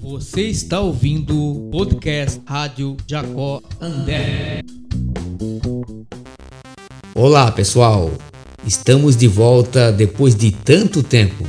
[0.00, 4.60] Você está ouvindo o podcast Rádio Jacó André.
[7.14, 8.10] Olá, pessoal.
[8.66, 11.44] Estamos de volta depois de tanto tempo.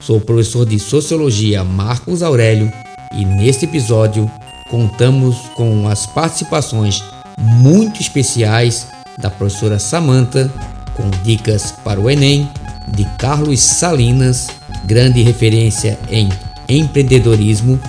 [0.00, 2.72] Sou o professor de Sociologia Marcos Aurélio
[3.12, 4.30] e neste episódio
[4.70, 7.02] contamos com as participações
[7.38, 8.86] muito especiais
[9.18, 10.52] da professora Samanta
[10.96, 12.48] com dicas para o Enem,
[12.88, 14.48] de Carlos Salinas,
[14.84, 16.28] grande referência em
[16.68, 17.80] empreendedorismo,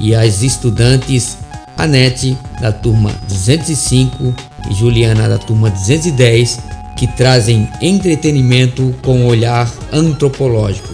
[0.00, 1.38] e as estudantes
[1.78, 4.34] Anete, da turma 205,
[4.68, 6.58] e Juliana, da turma 210,
[6.96, 10.92] que trazem entretenimento com olhar antropológico.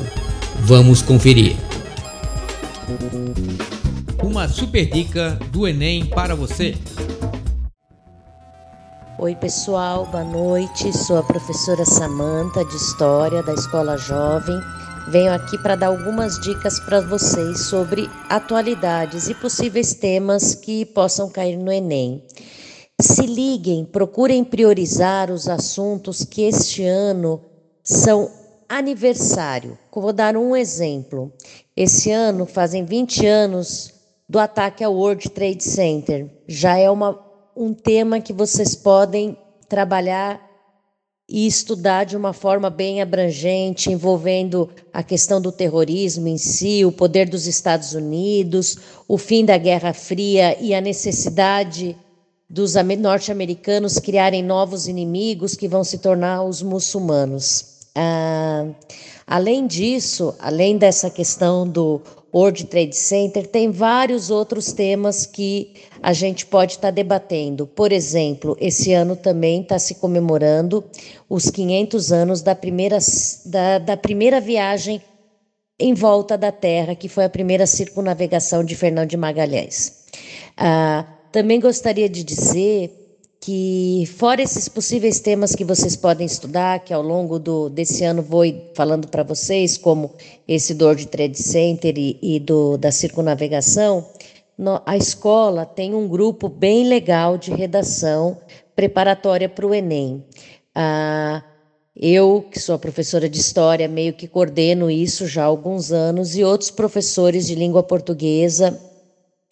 [0.61, 1.57] Vamos conferir.
[4.23, 6.77] Uma super dica do Enem para você.
[9.19, 10.93] Oi, pessoal, boa noite.
[10.93, 14.61] Sou a professora Samanta de História da Escola Jovem.
[15.07, 21.29] Venho aqui para dar algumas dicas para vocês sobre atualidades e possíveis temas que possam
[21.29, 22.23] cair no Enem.
[23.01, 27.41] Se liguem, procurem priorizar os assuntos que este ano
[27.83, 28.31] são
[28.69, 29.79] aniversário.
[29.93, 31.33] Vou dar um exemplo.
[31.77, 33.93] Esse ano fazem 20 anos
[34.29, 36.31] do ataque ao World Trade Center.
[36.49, 37.23] Já é uma
[37.57, 39.37] um tema que vocês podem
[39.69, 40.44] trabalhar
[41.29, 46.93] e estudar de uma forma bem abrangente, envolvendo a questão do terrorismo em si, o
[46.93, 48.77] poder dos Estados Unidos,
[49.09, 51.97] o fim da Guerra Fria e a necessidade
[52.49, 57.75] dos norte-americanos criarem novos inimigos que vão se tornar os muçulmanos.
[57.95, 58.67] Ah,
[59.27, 62.03] além disso, além dessa questão do
[62.35, 67.65] World Trade Center, tem vários outros temas que a gente pode estar tá debatendo.
[67.65, 70.85] Por exemplo, esse ano também está se comemorando
[71.31, 72.99] os 500 anos da primeira,
[73.47, 75.01] da, da primeira viagem
[75.79, 80.05] em volta da Terra, que foi a primeira circunnavegação de Fernão de Magalhães.
[80.57, 83.04] Ah, também gostaria de dizer
[83.45, 88.23] que, fora esses possíveis temas que vocês podem estudar, que ao longo do, desse ano
[88.23, 88.43] vou
[88.75, 90.15] falando para vocês, como
[90.49, 94.09] esse do de Trade Center e, e do, da circunavegação,
[94.57, 98.39] no, a escola tem um grupo bem legal de redação
[98.75, 100.25] preparatória para o Enem.
[100.75, 101.43] Ah,
[101.95, 106.43] eu, que sou professora de história, meio que coordeno isso já há alguns anos, e
[106.43, 108.81] outros professores de língua portuguesa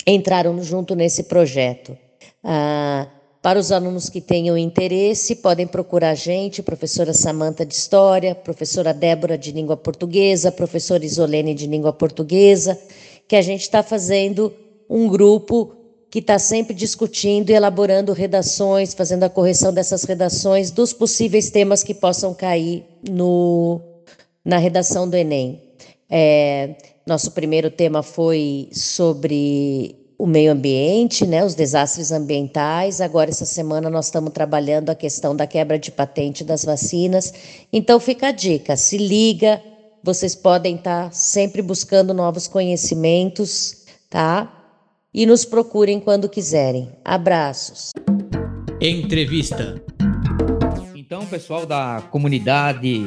[0.06, 1.94] entraram junto nesse projeto.
[2.42, 3.06] Ah,
[3.42, 8.94] para os alunos que tenham interesse, podem procurar a gente, professora Samanta de História, professora
[8.94, 12.78] Débora de Língua Portuguesa, professora Isolene de Língua Portuguesa,
[13.26, 14.54] que a gente está fazendo
[14.88, 15.74] um grupo
[16.08, 21.82] que está sempre discutindo e elaborando redações, fazendo a correção dessas redações dos possíveis temas
[21.82, 23.80] que possam cair no,
[24.44, 25.60] na redação do Enem.
[26.08, 33.00] É, nosso primeiro tema foi sobre o meio ambiente, né, os desastres ambientais.
[33.00, 37.34] Agora, essa semana, nós estamos trabalhando a questão da quebra de patente das vacinas.
[37.72, 39.60] Então, fica a dica: se liga,
[40.00, 44.48] vocês podem estar sempre buscando novos conhecimentos, tá?
[45.12, 46.88] E nos procurem quando quiserem.
[47.04, 47.90] Abraços.
[48.80, 49.82] Entrevista.
[50.94, 53.02] Então, pessoal da comunidade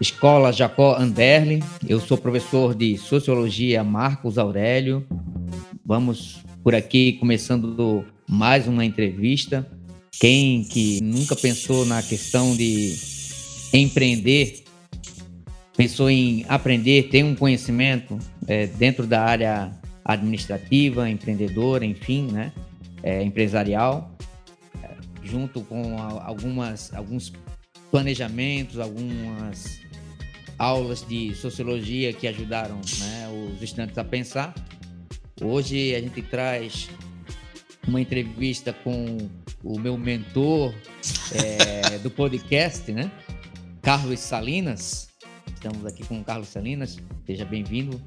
[0.00, 5.06] Escola Jacó Anderle, eu sou professor de Sociologia Marcos Aurélio
[5.86, 9.64] Vamos por aqui começando mais uma entrevista.
[10.10, 12.96] Quem que nunca pensou na questão de
[13.72, 14.64] empreender,
[15.76, 19.70] pensou em aprender, ter um conhecimento é, dentro da área
[20.04, 22.52] administrativa, empreendedora, enfim, né,
[23.00, 24.12] é, empresarial,
[24.82, 24.90] é,
[25.22, 27.32] junto com algumas alguns
[27.92, 29.80] planejamentos, algumas
[30.58, 34.52] aulas de sociologia que ajudaram né, os estudantes a pensar.
[35.42, 36.88] Hoje a gente traz
[37.86, 39.18] uma entrevista com
[39.62, 40.74] o meu mentor
[41.32, 43.10] é, do podcast, né?
[43.82, 45.08] Carlos Salinas.
[45.52, 46.96] Estamos aqui com o Carlos Salinas.
[47.26, 48.00] Seja bem-vindo.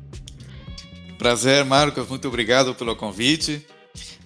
[1.19, 2.09] Prazer, Marcos.
[2.09, 3.63] Muito obrigado pelo convite.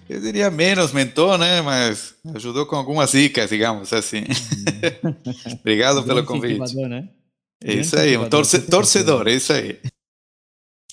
[0.08, 1.60] Eu diria menos mentor, né?
[1.60, 4.20] Mas ajudou com algumas dicas, digamos assim.
[4.20, 5.14] Uhum.
[5.60, 6.74] obrigado pelo convite.
[6.74, 7.06] Né?
[7.62, 9.78] É isso aí, um torce, torcedor, é isso aí.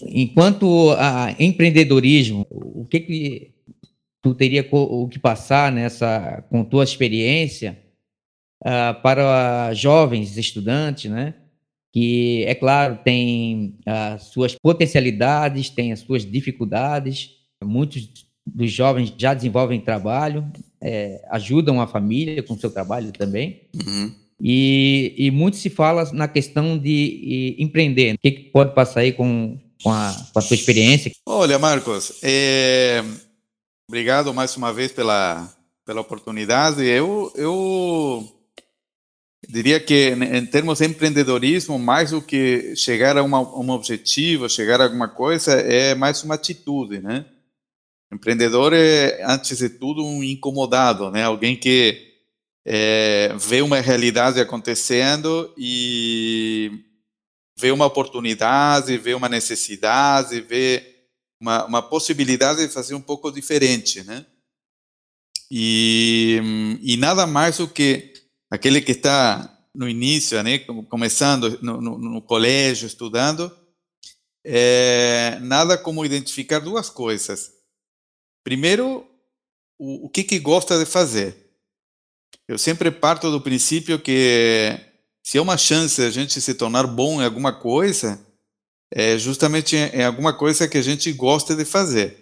[0.08, 3.52] Enquanto a empreendedorismo, o que que
[4.22, 7.78] tu teria o que passar nessa com tua experiência
[8.64, 11.34] uh, para jovens estudantes, né?
[11.92, 17.32] Que é claro tem as suas potencialidades, tem as suas dificuldades.
[17.64, 18.10] Muitos
[18.46, 20.50] dos jovens já desenvolvem trabalho,
[20.82, 23.64] é, ajudam a família com o seu trabalho também.
[23.76, 24.16] Uhum.
[24.42, 28.16] E, e muito se fala na questão de empreender.
[28.16, 31.12] O que, que pode passar aí com, com, a, com a sua experiência?
[31.26, 33.04] Olha, Marcos, é...
[33.88, 35.52] obrigado mais uma vez pela,
[35.86, 36.84] pela oportunidade.
[36.84, 38.42] Eu, eu
[39.48, 44.80] diria que, em termos de empreendedorismo, mais do que chegar a uma, um objetivo, chegar
[44.80, 47.26] a alguma coisa, é mais uma atitude, né?
[48.14, 51.24] Empreendedor é, antes de tudo, um incomodado, né?
[51.24, 52.12] Alguém que
[52.66, 56.72] é, vê uma realidade acontecendo e
[57.62, 61.06] vê uma oportunidade, vê uma necessidade, vê
[61.40, 64.26] uma, uma possibilidade de fazer um pouco diferente, né?
[65.52, 68.14] E, e nada mais do que
[68.50, 70.60] aquele que está no início, né,
[70.90, 73.56] começando no, no, no colégio, estudando,
[74.44, 77.52] é, nada como identificar duas coisas.
[78.44, 79.06] Primeiro,
[79.78, 81.52] o, o que, que gosta de fazer.
[82.48, 84.91] Eu sempre parto do princípio que
[85.24, 88.20] se é uma chance a gente se tornar bom em alguma coisa,
[88.92, 92.18] é justamente em alguma coisa que a gente gosta de fazer.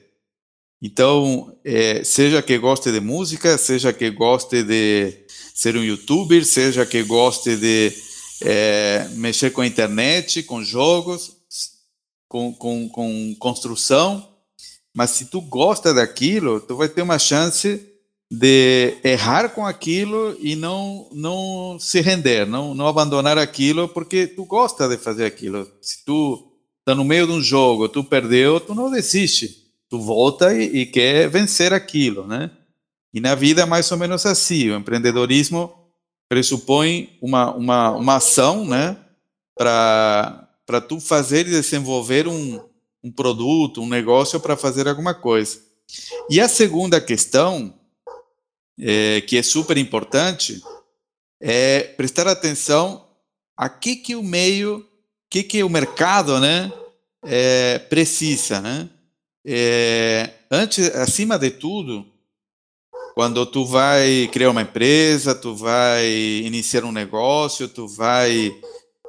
[0.81, 6.86] Então, é, seja que goste de música, seja que goste de ser um youtuber, seja
[6.86, 7.94] que goste de
[8.42, 11.36] é, mexer com a internet, com jogos,
[12.30, 14.30] com, com, com construção,
[14.94, 17.88] mas se tu gosta daquilo, tu vai ter uma chance
[18.31, 24.46] de errar com aquilo e não não se render, não não abandonar aquilo porque tu
[24.46, 25.68] gosta de fazer aquilo.
[25.81, 30.54] Se tu está no meio de um jogo, tu perdeu, tu não desiste, tu volta
[30.54, 32.52] e, e quer vencer aquilo, né?
[33.12, 34.70] E na vida é mais ou menos assim.
[34.70, 35.74] O empreendedorismo
[36.30, 38.96] pressupõe uma uma, uma ação, né?
[39.58, 42.64] Para para tu fazer e desenvolver um,
[43.04, 45.60] um produto, um negócio para fazer alguma coisa.
[46.30, 47.74] E a segunda questão
[48.80, 50.62] é, que é super importante,
[51.42, 53.06] é prestar atenção
[53.58, 54.88] a que, que o meio,
[55.30, 56.72] que, que o mercado né,
[57.26, 58.62] é, precisa.
[58.62, 58.90] Né?
[59.46, 62.06] É, antes, acima de tudo,
[63.14, 66.08] quando tu vai criar uma empresa, tu vai
[66.46, 68.50] iniciar um negócio, tu vai,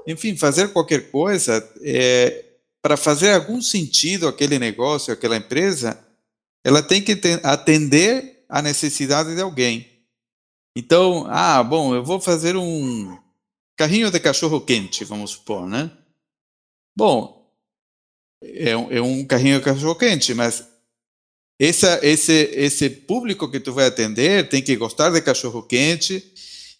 [0.06, 2.44] enfim, fazer qualquer coisa, é,
[2.82, 5.98] para fazer algum sentido aquele negócio, aquela empresa,
[6.64, 9.88] ela tem que atender a necessidade de alguém.
[10.76, 13.18] Então, ah, bom, eu vou fazer um
[13.76, 15.90] carrinho de cachorro quente, vamos supor, né?
[16.96, 17.50] Bom,
[18.42, 20.68] é é um carrinho de cachorro quente, mas
[21.58, 26.24] essa, esse, esse público que tu vai atender tem que gostar de cachorro quente.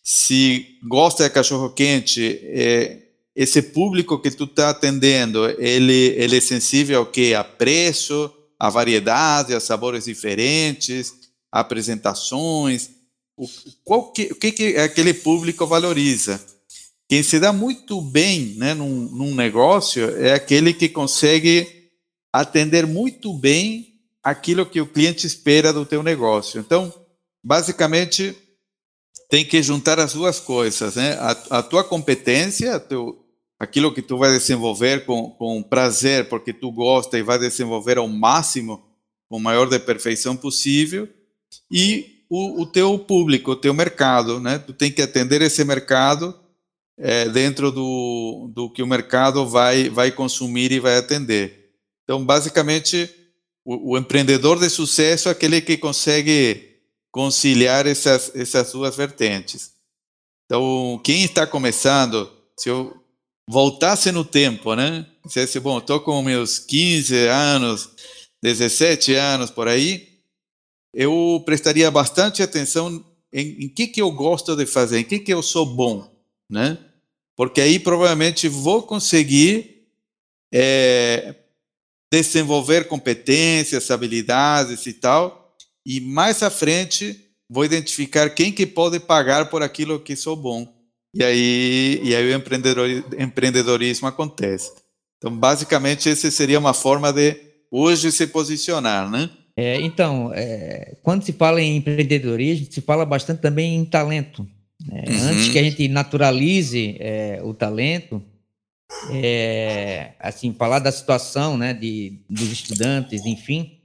[0.03, 3.03] Se gosta de cachorro quente, é,
[3.37, 7.35] esse público que tu está atendendo, ele, ele é sensível ao que?
[7.35, 11.20] A preço, a variedade, a sabores diferentes,
[11.51, 12.91] apresentações,
[13.37, 13.49] o,
[13.85, 16.41] qual que, o que, que aquele público valoriza.
[17.09, 21.91] Quem se dá muito bem né, num, num negócio é aquele que consegue
[22.33, 26.61] atender muito bem aquilo que o cliente espera do teu negócio.
[26.61, 26.93] Então,
[27.43, 28.37] basicamente,
[29.29, 31.15] tem que juntar as duas coisas, né?
[31.15, 33.25] A, a tua competência, teu,
[33.59, 38.09] aquilo que tu vai desenvolver com, com prazer, porque tu gosta e vai desenvolver ao
[38.09, 38.85] máximo,
[39.29, 41.09] com o maior de perfeição possível,
[41.71, 44.59] e o, o teu público, o teu mercado, né?
[44.59, 46.39] Tu tem que atender esse mercado
[46.97, 51.71] é, dentro do, do que o mercado vai, vai consumir e vai atender.
[52.05, 53.09] Então, basicamente,
[53.65, 56.79] o, o empreendedor de sucesso é aquele que consegue
[57.11, 59.73] conciliar essas, essas duas vertentes.
[60.45, 62.97] Então, quem está começando, se eu
[63.49, 65.07] voltasse no tempo, né?
[65.25, 67.91] Dissesse, bom, estou com meus 15 anos,
[68.43, 70.10] 17 anos por aí,
[70.93, 75.33] eu prestaria bastante atenção em, em que, que eu gosto de fazer, em que, que
[75.33, 76.11] eu sou bom,
[76.49, 76.79] né?
[77.37, 79.87] Porque aí provavelmente vou conseguir
[80.53, 81.35] é,
[82.13, 85.57] desenvolver competências, habilidades e tal,
[85.87, 90.81] e mais à frente vou identificar quem que pode pagar por aquilo que sou bom.
[91.13, 94.73] E aí, e aí o empreendedorismo acontece.
[95.19, 97.37] Então, basicamente, essa seria uma forma de
[97.71, 99.29] hoje se posicionar, né?
[99.57, 104.47] É, então, é, quando se fala em empreendedorismo, se fala bastante também em talento.
[104.87, 105.05] Né?
[105.07, 105.29] Uhum.
[105.29, 108.23] Antes que a gente naturalize é, o talento,
[109.13, 113.79] é, assim, falar da situação né, de, dos estudantes, enfim,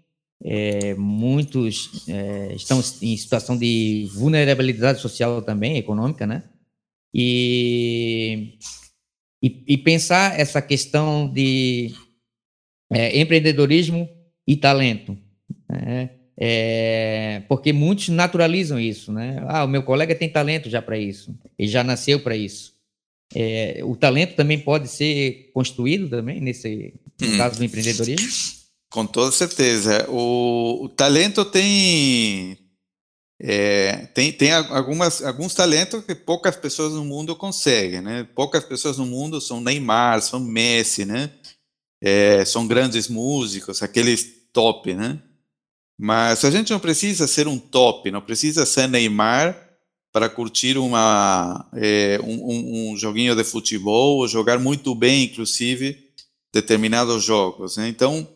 [0.43, 6.43] é, muitos é, estão em situação de vulnerabilidade social também, econômica, né?
[7.13, 8.57] E,
[9.41, 11.93] e, e pensar essa questão de
[13.13, 14.07] empreendedorismo
[14.45, 15.17] e talento.
[15.69, 19.41] É, É, porque muitos naturalizam isso, né?
[19.47, 22.73] Ah, o meu colega tem talento já para isso, ele já nasceu para isso.
[23.33, 27.37] É, o talento também pode ser construído também nesse hum.
[27.37, 28.27] caso do empreendedorismo.
[28.89, 30.05] Com toda certeza.
[30.09, 32.57] O, o talento tem
[33.41, 38.27] é, tem, tem algumas, alguns talentos que poucas pessoas no mundo conseguem, né?
[38.35, 41.31] Poucas pessoas no mundo são Neymar, são Messi, né?
[42.01, 45.19] É, são grandes músicos, aqueles top, né?
[45.97, 49.57] Mas a gente não precisa ser um top, não precisa ser Neymar
[50.11, 55.97] para curtir uma, é, um, um, joguinho de futebol ou jogar muito bem, inclusive,
[56.53, 57.77] determinados jogos.
[57.77, 57.89] Né?
[57.89, 58.27] Então,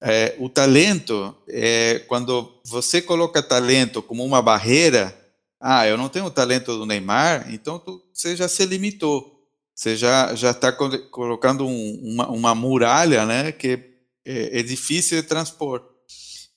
[0.00, 5.16] é, o talento, é, quando você coloca talento como uma barreira,
[5.60, 9.36] ah, eu não tenho o talento do Neymar, então tu, você já se limitou.
[9.74, 13.78] Você já está colocando um, uma, uma, muralha, né, que
[14.24, 15.82] é, é, difícil de transpor.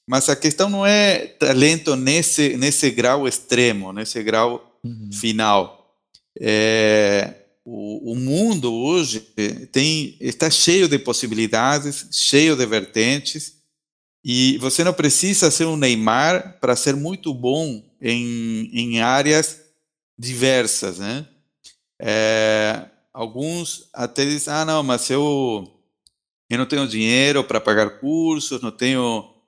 [0.10, 5.12] Mas a questão não é talento nesse nesse grau extremo, nesse grau uhum.
[5.14, 5.96] final.
[6.42, 9.20] É, o, o, mundo hoje
[9.72, 13.58] tem, está cheio de possibilidades, cheio de vertentes,
[14.26, 19.62] e você não precisa ser um Neymar para ser muito bom em, em áreas
[20.18, 21.28] diversas, né?
[22.02, 25.72] É, alguns até dizem, ah, não, mas eu,
[26.50, 29.39] eu não tenho dinheiro para pagar cursos, não tenho,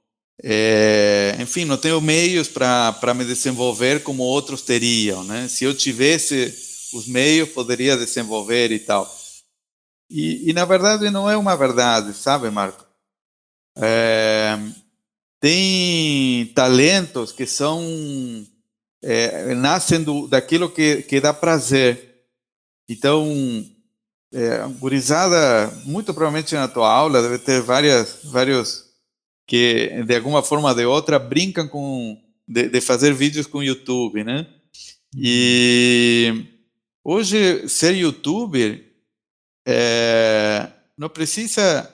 [0.44, 5.48] é, enfim, não tenho meios para me desenvolver como outros teriam, né?
[5.48, 6.54] Se eu tivesse
[6.94, 9.10] os meios poderia desenvolver e tal.
[10.10, 12.86] E, e na verdade não é uma verdade, sabe, Marco?
[13.78, 14.58] É,
[15.40, 17.82] tem talentos que são
[19.02, 22.24] é, nascem do, daquilo que, que dá prazer.
[22.90, 23.26] Então,
[24.34, 28.91] é, gurizada, muito provavelmente na tua aula deve ter várias, vários
[29.48, 32.18] que de alguma forma ou de outra brincam com
[32.48, 34.48] de, de fazer vídeos com YouTube, né?
[35.16, 36.48] E
[37.04, 38.86] Hoje, ser youtuber
[39.68, 41.92] é, não precisa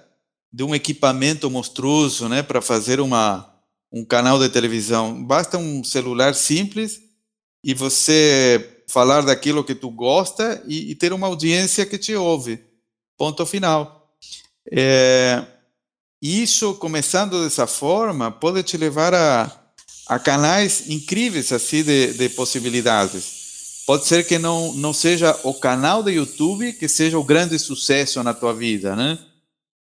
[0.51, 3.49] de um equipamento monstruoso né, para fazer uma,
[3.89, 5.23] um canal de televisão.
[5.23, 6.99] Basta um celular simples
[7.63, 12.61] e você falar daquilo que tu gosta e, e ter uma audiência que te ouve.
[13.17, 14.13] Ponto final.
[14.69, 15.41] É,
[16.21, 19.51] isso, começando dessa forma, pode te levar a,
[20.07, 23.83] a canais incríveis assim de, de possibilidades.
[23.85, 28.21] Pode ser que não, não seja o canal do YouTube que seja o grande sucesso
[28.23, 29.17] na tua vida, né?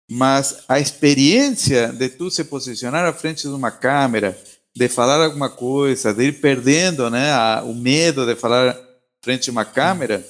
[0.08, 4.38] Mas a experiência de tu se posicionar à frente de uma câmera,
[4.74, 8.76] de falar alguma coisa, de ir perdendo né, a, o medo de falar
[9.22, 10.26] frente a uma câmera,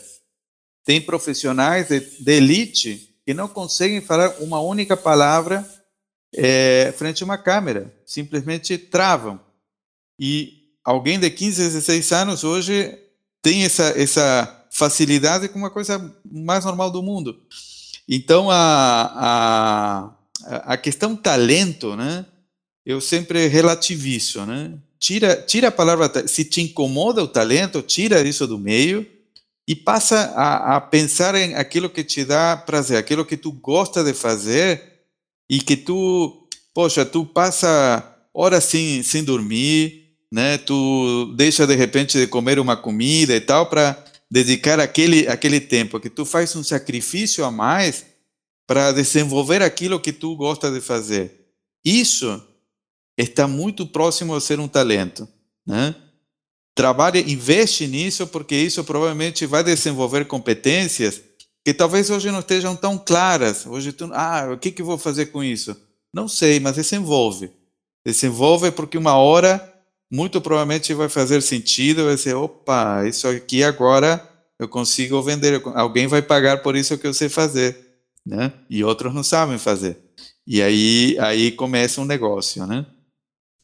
[0.84, 5.66] tem profissionais de, de elite que não conseguem falar uma única palavra
[6.34, 9.40] é, frente a uma câmera, simplesmente travam.
[10.18, 12.96] E alguém de 15, 16 anos hoje
[13.42, 17.40] tem essa, essa facilidade com uma coisa mais normal do mundo.
[18.08, 22.26] Então, a, a, a questão talento, né?
[22.84, 24.74] Eu sempre relativizo, né?
[24.98, 29.06] Tira, tira a palavra, se te incomoda o talento, tira isso do meio
[29.66, 34.02] e passa a, a pensar em aquilo que te dá prazer, aquilo que tu gosta
[34.02, 34.89] de fazer
[35.50, 40.56] e que tu, poxa, tu passa horas sem, sem dormir, né?
[40.58, 45.98] Tu deixa de repente de comer uma comida e tal para dedicar aquele aquele tempo
[45.98, 48.06] que tu faz um sacrifício a mais
[48.64, 51.48] para desenvolver aquilo que tu gosta de fazer.
[51.84, 52.40] Isso
[53.18, 55.28] está muito próximo a ser um talento,
[55.66, 55.96] né?
[56.76, 61.20] Trabalhe, investe nisso porque isso provavelmente vai desenvolver competências
[61.64, 63.66] que talvez hoje não estejam tão claras.
[63.66, 65.76] Hoje tu, ah, o que que vou fazer com isso?
[66.12, 67.50] Não sei, mas desenvolve.
[68.04, 69.66] Desenvolve porque uma hora
[70.10, 74.26] muito provavelmente vai fazer sentido, vai ser, opa, isso aqui agora
[74.58, 77.78] eu consigo vender, alguém vai pagar por isso que eu sei fazer,
[78.26, 78.52] né?
[78.68, 79.96] E outros não sabem fazer.
[80.46, 82.84] E aí, aí começa um negócio, né?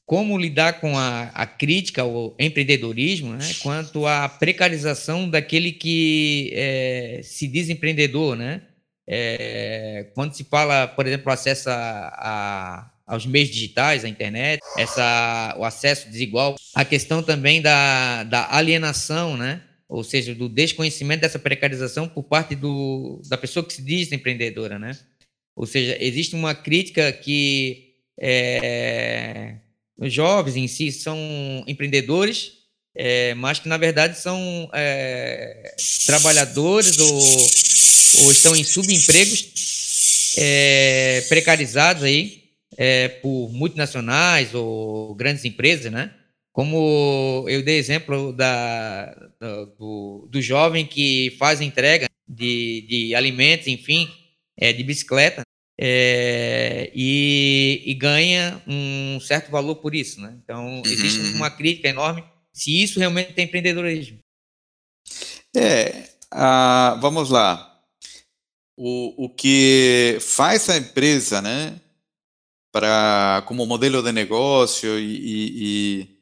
[0.06, 3.44] Como lidar com a, a crítica ao empreendedorismo, né?
[3.60, 8.62] Quanto à precarização daquele que é, se diz empreendedor, né?
[9.08, 11.75] É, quando se fala, por exemplo, acesso a,
[12.16, 18.52] a aos meios digitais, à internet, essa, o acesso desigual, a questão também da, da
[18.52, 19.62] alienação, né?
[19.88, 24.78] ou seja, do desconhecimento dessa precarização por parte do, da pessoa que se diz empreendedora.
[24.78, 24.98] Né?
[25.54, 29.54] Ou seja, existe uma crítica que é,
[29.98, 31.18] os jovens em si são
[31.66, 32.52] empreendedores,
[32.94, 35.74] é, mas que na verdade são é,
[36.06, 37.22] trabalhadores ou,
[38.24, 42.44] ou estão em subempregos é, precarizados aí
[42.76, 46.12] é, por multinacionais ou grandes empresas, né?
[46.52, 49.14] Como eu dei exemplo da,
[49.78, 54.08] do, do jovem que faz entrega de, de alimentos, enfim,
[54.56, 55.42] é, de bicicleta,
[55.78, 60.21] é, e, e, ganha um certo valor por isso.
[60.21, 60.35] Né?
[60.42, 61.37] Então, existe uhum.
[61.37, 64.18] uma crítica enorme se isso realmente é empreendedorismo.
[65.54, 67.75] É, ah, vamos lá.
[68.76, 71.78] O, o que faz a empresa, né,
[72.73, 76.16] para como modelo de negócio e, e, e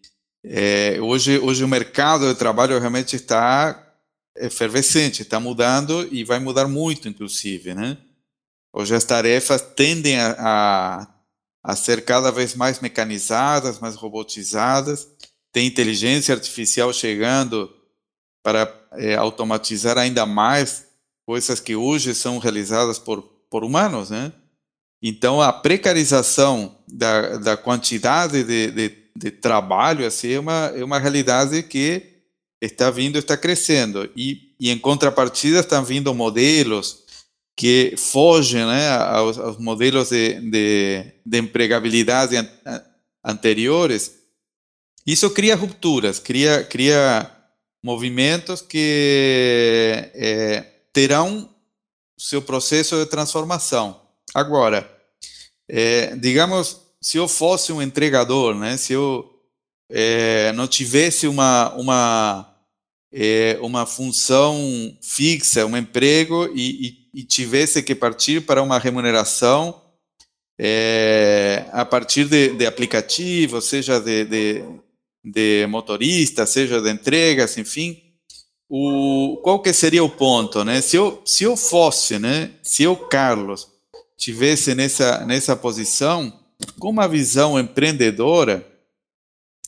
[0.44, 3.92] é, hoje hoje o mercado de trabalho realmente está
[4.36, 7.96] efervescente, está mudando e vai mudar muito, inclusive, né?
[8.76, 11.08] Hoje as tarefas tendem a, a,
[11.62, 15.06] a ser cada vez mais mecanizadas, mais robotizadas.
[15.52, 17.72] Tem inteligência artificial chegando
[18.42, 20.88] para é, automatizar ainda mais
[21.24, 24.32] coisas que hoje são realizadas por, por humanos, né?
[25.00, 30.98] Então, a precarização da, da quantidade de, de, de trabalho assim, é, uma, é uma
[30.98, 32.02] realidade que
[32.60, 34.10] está vindo, está crescendo.
[34.16, 37.03] E, e em contrapartida estão vindo modelos
[37.56, 42.48] que fogem né, aos, aos modelos de, de, de empregabilidade an,
[43.24, 44.16] anteriores.
[45.06, 47.30] Isso cria rupturas, cria, cria
[47.82, 51.48] movimentos que é, terão
[52.18, 54.00] seu processo de transformação.
[54.34, 54.90] Agora,
[55.68, 59.30] é, digamos, se eu fosse um entregador, né, se eu
[59.90, 62.50] é, não tivesse uma, uma
[63.60, 64.58] uma função
[65.00, 69.80] fixa, um emprego e, e, e, tivesse que partir para uma remuneração
[70.58, 74.64] é, a partir de, de aplicativo, seja de, de,
[75.24, 78.02] de, motorista, seja de entregas, enfim,
[78.68, 80.80] o, qual que seria o ponto, né?
[80.80, 82.50] Se eu, se eu fosse, né?
[82.62, 83.68] Se eu, Carlos,
[84.16, 86.32] tivesse nessa, nessa posição,
[86.78, 88.66] com uma visão empreendedora,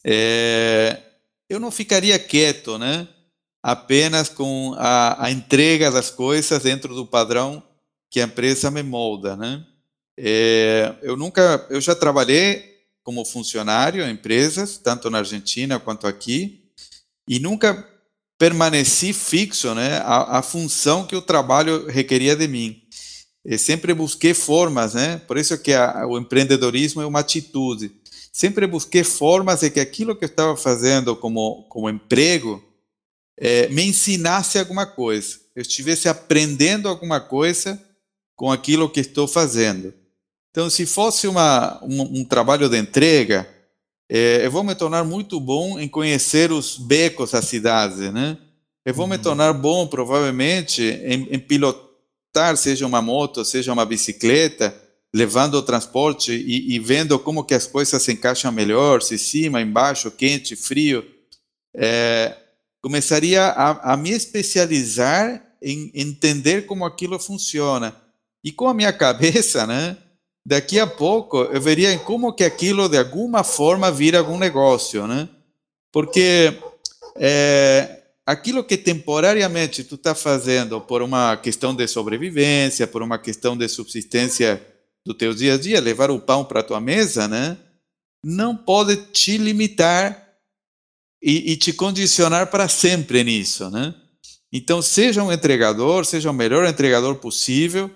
[0.05, 1.01] é,
[1.49, 3.09] eu não ficaria quieto, né?
[3.67, 7.61] Apenas com a, a, entrega das coisas dentro do padrão
[8.09, 9.67] que a empresa me molda, né?
[10.17, 12.65] É, eu nunca, eu já trabalhei
[13.03, 16.71] como funcionário em empresas, tanto na Argentina quanto aqui,
[17.27, 17.85] e nunca
[18.39, 22.81] permaneci fixo, né, a, a função que o trabalho requeria de mim.
[23.45, 25.21] Eu sempre busquei formas, né?
[25.27, 27.91] Por isso que a, o empreendedorismo é uma atitude.
[28.33, 32.63] Sempre busquei formas de que aquilo que eu estava fazendo como como emprego
[33.39, 37.83] é, me ensinasse alguma coisa, eu estivesse aprendendo alguma coisa
[38.35, 39.93] com aquilo que estou fazendo.
[40.51, 43.49] Então, se fosse uma, um, um trabalho de entrega,
[44.09, 48.39] é, eu vou me tornar muito bom em conhecer os becos da cidade, né?
[48.85, 49.23] Eu vou me uhum.
[49.23, 54.75] tornar bom, provavelmente, em, em pilotar, seja uma moto, seja uma bicicleta,
[55.13, 59.61] levando o transporte e, e, vendo como que as coisas se encaixam melhor, se cima,
[59.61, 61.05] embaixo, quente, frio.
[61.75, 62.37] É,
[62.87, 67.93] começaria a, a me especializar em entender como aquilo funciona.
[68.45, 69.97] E com a minha cabeça, né?
[70.47, 75.29] Daqui a pouco eu veria como que aquilo de alguma forma vira algum negócio, né?
[75.91, 76.57] Porque
[77.17, 83.57] é, aquilo que temporariamente tu está fazendo por uma questão de sobrevivência, por uma questão
[83.57, 84.65] de subsistência
[85.05, 87.57] do teu dia a dia, levar o pão para tua mesa, né?
[88.23, 90.26] Não pode te limitar
[91.27, 93.93] e, e te condicionar para sempre nisso, né?
[94.53, 97.91] Então, seja um entregador, seja o melhor entregador possível,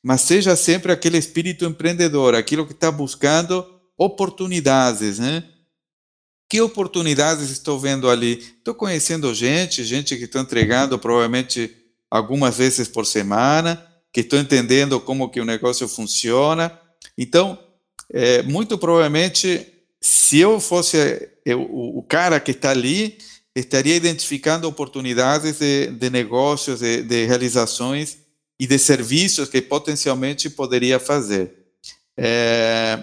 [0.00, 3.66] mas seja sempre aquele espírito empreendedor, aquilo que está buscando
[3.98, 5.42] oportunidades, né?
[6.48, 8.34] Que oportunidades estou vendo ali?
[8.34, 11.74] Estou conhecendo gente, gente que está entregando provavelmente
[12.08, 16.78] algumas vezes por semana, que estou entendendo como que o negócio funciona.
[17.18, 17.58] Então,
[18.12, 19.66] é, muito provavelmente,
[20.00, 23.18] se eu fosse eu, o, o, cara que está ali
[23.54, 28.18] estaria identificando oportunidades de, de negócios, de, de, realizações
[28.58, 31.52] e de serviços que potencialmente poderia fazer.
[32.16, 33.02] É,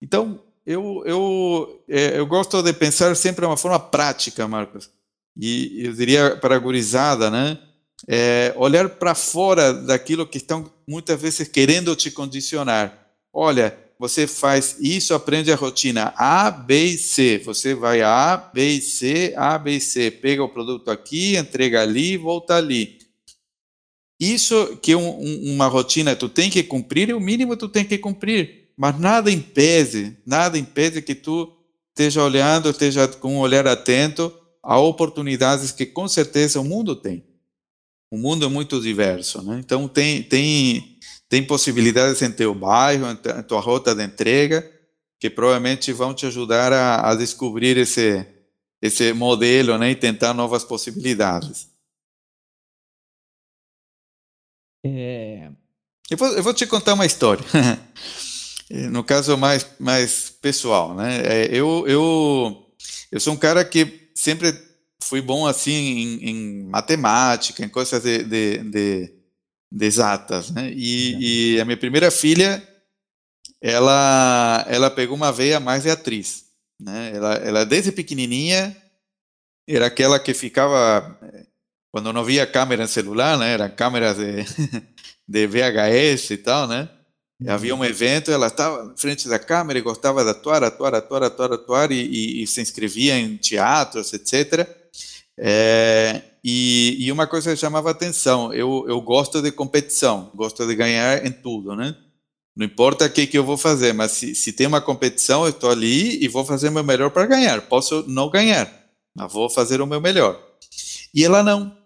[0.00, 4.90] então, eu, eu, é, eu gosto de pensar sempre de uma forma prática, Marcos.
[5.36, 7.58] E eu diria para a gurizada, né?
[8.06, 13.08] É, olhar para fora daquilo que estão muitas vezes querendo te condicionar.
[13.32, 17.38] Olha, você faz isso, aprende a rotina A, B e C.
[17.38, 20.10] Você vai A, B e C, A, B e C.
[20.10, 22.98] Pega o produto aqui, entrega ali, volta ali.
[24.20, 27.84] Isso que um, um, uma rotina tu tem que cumprir, é o mínimo tu tem
[27.84, 28.68] que cumprir.
[28.76, 31.52] Mas nada impede, nada impede que tu
[31.88, 34.32] esteja olhando, esteja com um olhar atento
[34.62, 37.24] a oportunidades que com certeza o mundo tem.
[38.10, 39.58] O mundo é muito diverso, né?
[39.58, 40.97] Então tem tem
[41.28, 44.68] tem possibilidades em teu bairro, em tua rota de entrega,
[45.20, 48.26] que provavelmente vão te ajudar a, a descobrir esse,
[48.80, 51.68] esse modelo né, e tentar novas possibilidades.
[54.84, 55.50] É...
[56.10, 57.44] Eu, vou, eu vou te contar uma história.
[58.90, 61.20] no caso mais, mais pessoal, né?
[61.24, 62.66] É, eu, eu,
[63.10, 64.52] eu sou um cara que sempre
[65.02, 69.17] fui bom assim em, em matemática, em coisas de, de, de, de
[69.80, 70.70] exatas, né?
[70.74, 72.66] E, e, a minha primeira filha,
[73.60, 76.46] ela, ela pegou uma veia mais de atriz,
[76.80, 77.12] né?
[77.14, 78.76] Ela, ela desde pequenininha
[79.68, 81.18] era aquela que ficava
[81.92, 83.52] quando não via câmera em celular, né?
[83.52, 84.44] Eram câmeras de,
[85.28, 86.88] de VHS e tal, né?
[87.40, 90.94] E havia um evento, ela estava em frente da câmera e gostava de atuar, atuar,
[90.94, 94.68] atuar, atuar, atuar, e, e, e se inscrevia em teatros, etc.
[95.38, 100.74] É, e, e, uma coisa que chamava atenção, eu, eu gosto de competição, gosto de
[100.74, 101.96] ganhar em tudo, né?
[102.56, 105.50] Não importa o que, que eu vou fazer, mas se, se tem uma competição, eu
[105.50, 107.62] estou ali e vou fazer o meu melhor para ganhar.
[107.62, 108.68] Posso não ganhar,
[109.14, 110.40] mas vou fazer o meu melhor.
[111.14, 111.76] E ela não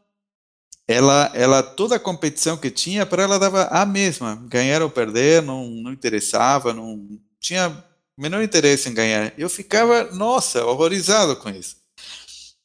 [0.86, 5.42] ela, ela toda a competição que tinha para ela dava a mesma, ganhar ou perder
[5.42, 7.06] não, não interessava, não
[7.40, 7.84] tinha
[8.16, 9.32] menor interesse em ganhar.
[9.38, 11.76] Eu ficava, nossa, horrorizado com isso.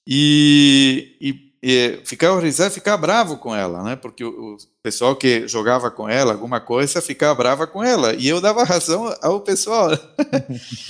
[0.06, 3.96] E, e, e ficava horrorizado, ficava bravo com ela, né?
[3.96, 8.28] Porque o, o, pessoal que jogava com ela alguma coisa ficava brava com ela e
[8.28, 9.90] eu dava razão ao pessoal.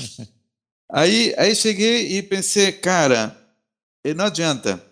[0.91, 3.35] aí, aí cheguei e pensei, cara,
[4.15, 4.87] não adianta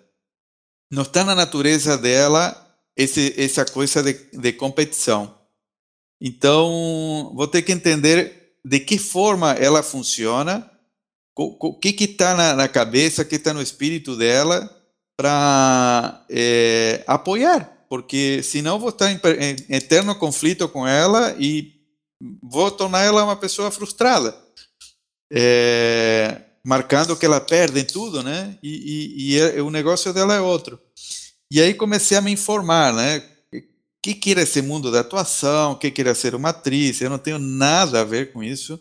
[0.91, 2.61] não está na natureza dela
[2.95, 5.37] esse, essa coisa de, de competição.
[6.21, 10.69] Então, vou ter que entender de que forma ela funciona,
[11.37, 14.69] o que está na, na, cabeça, o que está no espírito dela,
[15.17, 21.73] para é, apoiar, porque senão vou estar em, em eterno conflito com ela e
[22.41, 24.35] vou tornar ela uma pessoa frustrada.
[25.31, 28.57] É, marcando que ela perde tudo, né?
[28.61, 30.79] E, e, e é, o negócio dela é outro.
[31.51, 33.23] E aí comecei a me informar, né?
[33.53, 33.61] O
[34.01, 37.09] que, que era esse mundo da atuação, o que, que era ser uma atriz, eu
[37.09, 38.79] não tenho nada a ver com isso.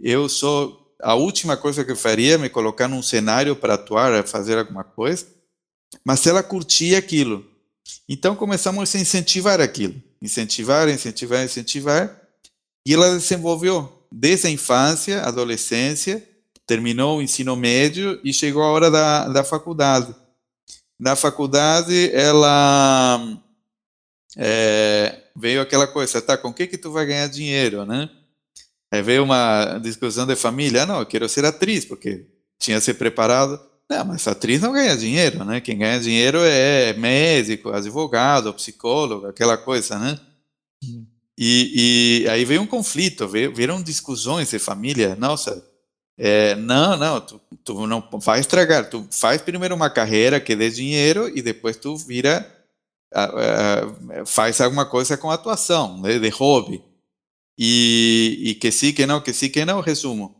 [0.00, 0.78] Eu sou.
[1.02, 4.84] A última coisa que eu faria é me colocar num cenário para atuar, fazer alguma
[4.84, 5.26] coisa.
[6.04, 7.44] Mas ela curtia aquilo.
[8.08, 10.00] Então começamos a incentivar aquilo.
[10.22, 12.20] Incentivar, incentivar, incentivar.
[12.86, 16.26] E ela desenvolveu desde a infância, adolescência,
[16.66, 20.14] terminou o ensino médio e chegou a hora da, da faculdade.
[20.98, 23.40] Na faculdade, ela
[24.36, 28.10] é, veio aquela coisa, tá, com que que tu vai ganhar dinheiro, né?
[28.92, 32.26] Aí veio uma discussão de família, ah, não, eu quero ser atriz, porque
[32.58, 33.60] tinha se preparado.
[33.90, 35.60] Não, mas atriz não ganha dinheiro, né?
[35.60, 40.16] Quem ganha dinheiro é médico, advogado, psicólogo, aquela coisa, né?
[40.84, 41.04] Hum.
[41.36, 45.16] E, e, aí veio um conflito, veio, viram discussões de família.
[45.16, 45.66] Nossa,
[46.16, 48.88] é, não, não, tu, tu, não vai estragar.
[48.88, 52.46] Tu faz primeiro uma carreira que dê dinheiro e depois tu vira,
[53.12, 56.80] uh, uh, faz alguma coisa com atuação, né, de hobby.
[57.58, 60.36] E, e que sim, que não, que sim, que não, resumo.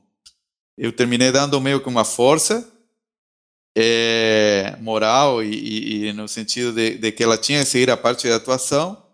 [0.79, 2.65] Eu terminei dando meio que uma força
[3.76, 8.28] é, moral e, e, no sentido de, de, que ela tinha que seguir a parte
[8.28, 9.06] da atuação.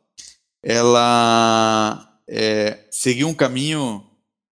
[0.63, 4.05] Ela é, seguiu um caminho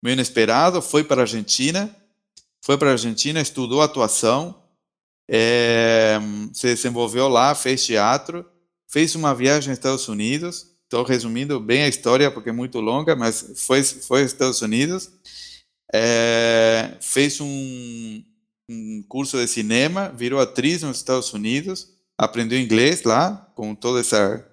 [0.03, 1.95] meio inesperado, foi para a Argentina
[2.63, 4.55] foi para a Argentina, estudou atuação,
[5.29, 6.17] é,
[6.53, 8.45] se desenvolveu lá, fez teatro,
[8.89, 10.67] fez uma viagem aos Estados Unidos.
[10.83, 15.11] Estou resumindo bem a história porque é muito longa, mas foi foi aos Estados Unidos.
[15.93, 18.23] É, fez um,
[18.69, 24.49] um curso de cinema, virou atriz nos Estados Unidos, aprendeu inglês lá com toda essa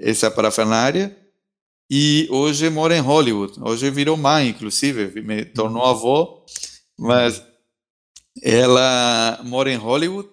[0.00, 1.16] essa parafernália
[1.88, 3.60] e hoje mora em Hollywood.
[3.60, 6.44] Hoje virou mãe, inclusive, me tornou avó
[6.98, 7.42] mas
[8.42, 10.28] ela mora em Hollywood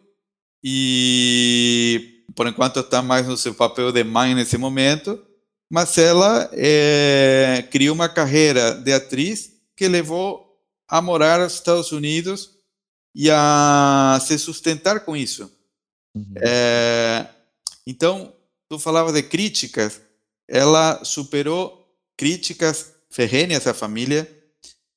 [0.64, 5.20] e, por enquanto, está mais no seu papel de mãe nesse momento.
[5.70, 10.46] Mas ela é, criou uma carreira de atriz que levou
[10.88, 12.61] a morar nos Estados Unidos
[13.14, 15.52] e a se sustentar com isso.
[16.16, 16.34] Uhum.
[16.42, 17.28] É,
[17.86, 18.34] então,
[18.70, 20.02] tu falava de críticas,
[20.48, 24.30] ela superou críticas ferrenhas à família,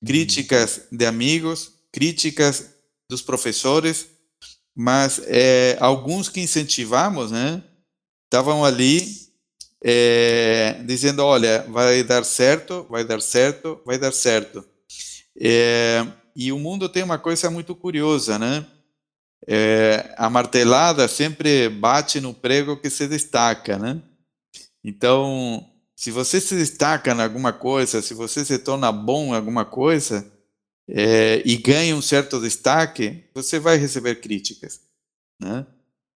[0.04, 2.70] críticas de amigos, críticas
[3.08, 4.08] dos professores,
[4.74, 7.62] mas é, alguns que incentivamos, né,
[8.24, 9.24] estavam ali
[9.82, 14.64] é, dizendo, olha, vai dar certo, vai dar certo, vai dar certo.
[15.38, 18.66] É, e o mundo tem uma coisa muito curiosa, né?
[19.46, 24.00] É, a martelada sempre bate no prego que se destaca, né?
[24.82, 29.64] Então, se você se destaca em alguma coisa, se você se torna bom em alguma
[29.64, 30.30] coisa,
[30.88, 34.80] é, e ganha um certo destaque, você vai receber críticas.
[35.40, 35.66] Né?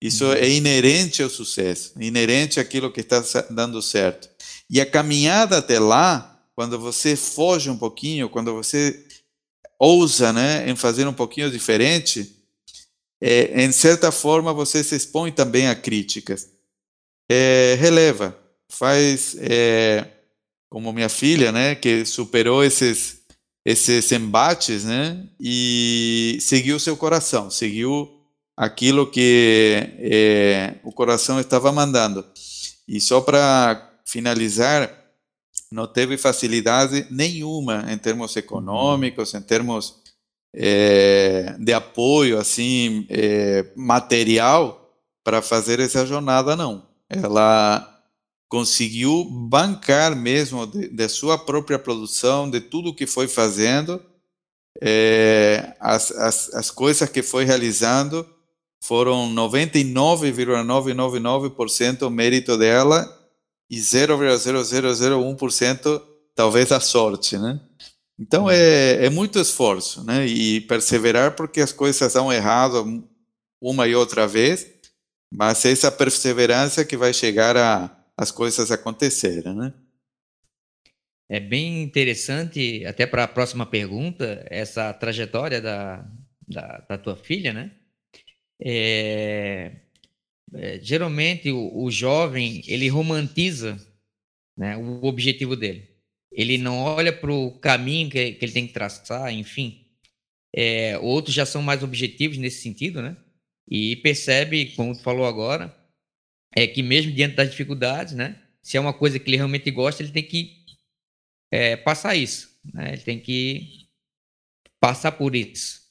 [0.01, 0.33] Isso uhum.
[0.33, 4.29] é inerente ao sucesso, inerente àquilo que está dando certo.
[4.71, 9.07] E a caminhada até lá, quando você foge um pouquinho, quando você
[9.79, 12.35] ousa né, em fazer um pouquinho diferente,
[13.21, 16.49] é, em certa forma você se expõe também a críticas.
[17.31, 18.37] É, releva,
[18.69, 20.07] faz é,
[20.69, 23.19] como minha filha, né, que superou esses
[23.65, 28.09] esses embates, né, e seguiu seu coração, seguiu
[28.57, 32.25] aquilo que é, o coração estava mandando.
[32.89, 34.91] E só para finalizar,
[35.71, 39.97] não teve facilidade nenhuma em termos econômicos, em termos
[40.55, 44.91] é, de apoio assim é, material
[45.23, 46.87] para fazer essa jornada não.
[47.09, 47.99] Ela
[48.49, 54.03] conseguiu bancar mesmo de, de sua própria produção, de tudo que foi fazendo,
[54.81, 58.25] é, as, as, as coisas que foi realizando
[58.81, 63.18] foram 99,999% mérito dela
[63.71, 66.03] e 0,0001%
[66.35, 67.61] talvez a sorte, né?
[68.19, 70.27] Então é, é muito esforço, né?
[70.27, 73.05] E perseverar porque as coisas dão errado
[73.61, 74.67] uma e outra vez,
[75.33, 79.73] mas é essa perseverança que vai chegar a as coisas acontecerem, né?
[81.29, 86.05] É bem interessante, até para a próxima pergunta, essa trajetória da,
[86.49, 87.71] da, da tua filha, né?
[88.61, 89.77] É,
[90.55, 93.79] é, geralmente o, o, jovem ele romantiza
[94.57, 95.89] né, o objetivo dele.
[96.33, 99.85] Ele não olha para o caminho que, que, ele tem que traçar, enfim.
[100.55, 103.17] É, outros já são mais objetivos nesse sentido, né?
[103.69, 105.75] E percebe, como tu falou agora,
[106.55, 108.43] é que mesmo diante das dificuldades, né?
[108.63, 110.65] Se é uma coisa que ele realmente gosta, ele tem que
[111.51, 112.93] é, passar isso, né?
[112.93, 113.89] Ele tem que
[114.81, 115.83] passar por isso.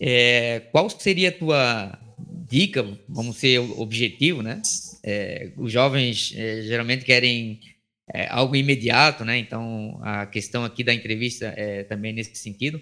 [0.00, 2.07] É, qual seria a tua
[2.48, 4.60] dica, vamos ser objetivo, né?
[5.04, 7.60] É, os jovens é, geralmente querem
[8.12, 9.38] é, algo imediato, né?
[9.38, 12.80] Então a questão aqui da entrevista é também nesse sentido.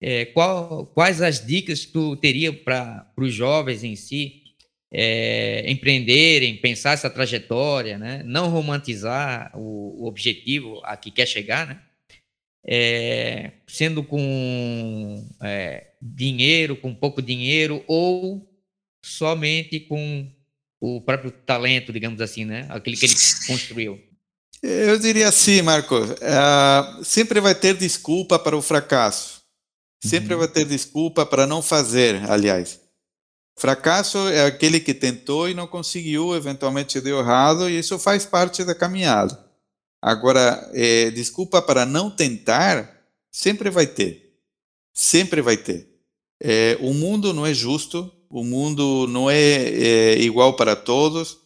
[0.00, 4.42] É, qual, quais as dicas que tu teria para os jovens em si
[4.90, 8.22] é, empreenderem, pensar essa trajetória, né?
[8.24, 11.82] Não romantizar o, o objetivo a que quer chegar, né?
[12.70, 18.47] É, sendo com é, dinheiro, com pouco dinheiro ou
[19.02, 20.30] somente com
[20.80, 22.66] o próprio talento, digamos assim, né?
[22.70, 23.14] Aquele que ele
[23.46, 24.00] construiu.
[24.62, 29.42] Eu diria assim, Marco, uh, sempre vai ter desculpa para o fracasso.
[30.02, 30.40] Sempre uhum.
[30.40, 32.80] vai ter desculpa para não fazer, aliás.
[33.58, 38.64] Fracasso é aquele que tentou e não conseguiu, eventualmente deu errado, e isso faz parte
[38.64, 39.46] da caminhada.
[40.00, 44.38] Agora, é, desculpa para não tentar, sempre vai ter.
[44.94, 45.88] Sempre vai ter.
[46.40, 51.38] É, o mundo não é justo, o mundo não é, é igual para todos,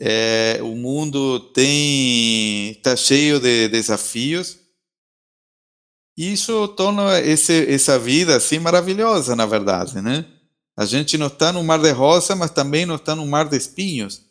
[0.00, 4.58] é, o mundo tem está cheio de desafios.
[6.16, 10.24] Isso torna esse, essa vida assim maravilhosa, na verdade, né?
[10.76, 13.56] A gente não está no mar de rosa, mas também não está no mar de
[13.56, 14.22] espinhos.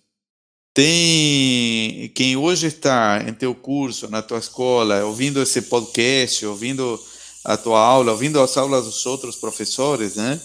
[0.74, 7.00] Tem quem hoje está em teu curso, na tua escola, ouvindo esse podcast, ouvindo
[7.44, 10.40] a tua aula, ouvindo as aulas dos outros professores, né?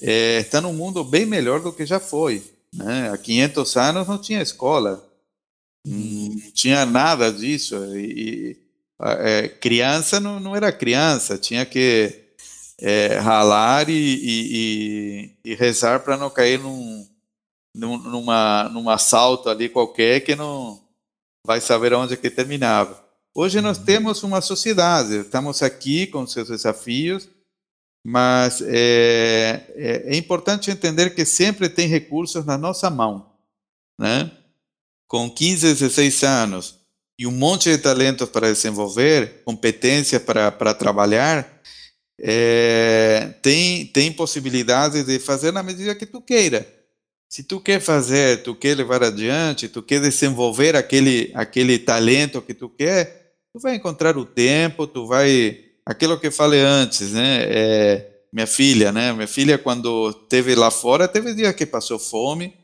[0.00, 2.42] É, está num mundo bem melhor do que já foi.
[2.74, 3.10] Né?
[3.10, 5.06] Há 500 anos não tinha escola,
[5.86, 7.76] não tinha nada disso.
[7.96, 8.56] E,
[9.00, 12.22] é, criança não, não era criança, tinha que
[12.80, 17.06] é, ralar e, e, e rezar para não cair num,
[17.74, 20.80] num, numa, num assalto ali qualquer que não
[21.44, 23.02] vai saber onde é que terminava.
[23.34, 23.84] Hoje nós uhum.
[23.84, 27.28] temos uma sociedade, estamos aqui com seus desafios,
[28.04, 33.32] mas é, é, é, importante entender que sempre tem recursos na nossa mão,
[33.98, 34.30] né?
[35.06, 36.82] Com 15, 16 anos
[37.18, 41.60] e um monte de talentos para desenvolver, competência para, para trabalhar,
[42.20, 46.66] é, tem, tem possibilidade de fazer na medida que tu queira.
[47.28, 52.54] Se tu quer fazer, tu quer levar adiante, tu quer desenvolver aquele, aquele talento que
[52.54, 57.42] tu quer, tu vai encontrar o tempo, tu vai aquilo que falei antes, né?
[57.44, 59.12] É, minha filha, né?
[59.12, 62.54] Minha filha quando teve lá fora, teve dias que passou fome,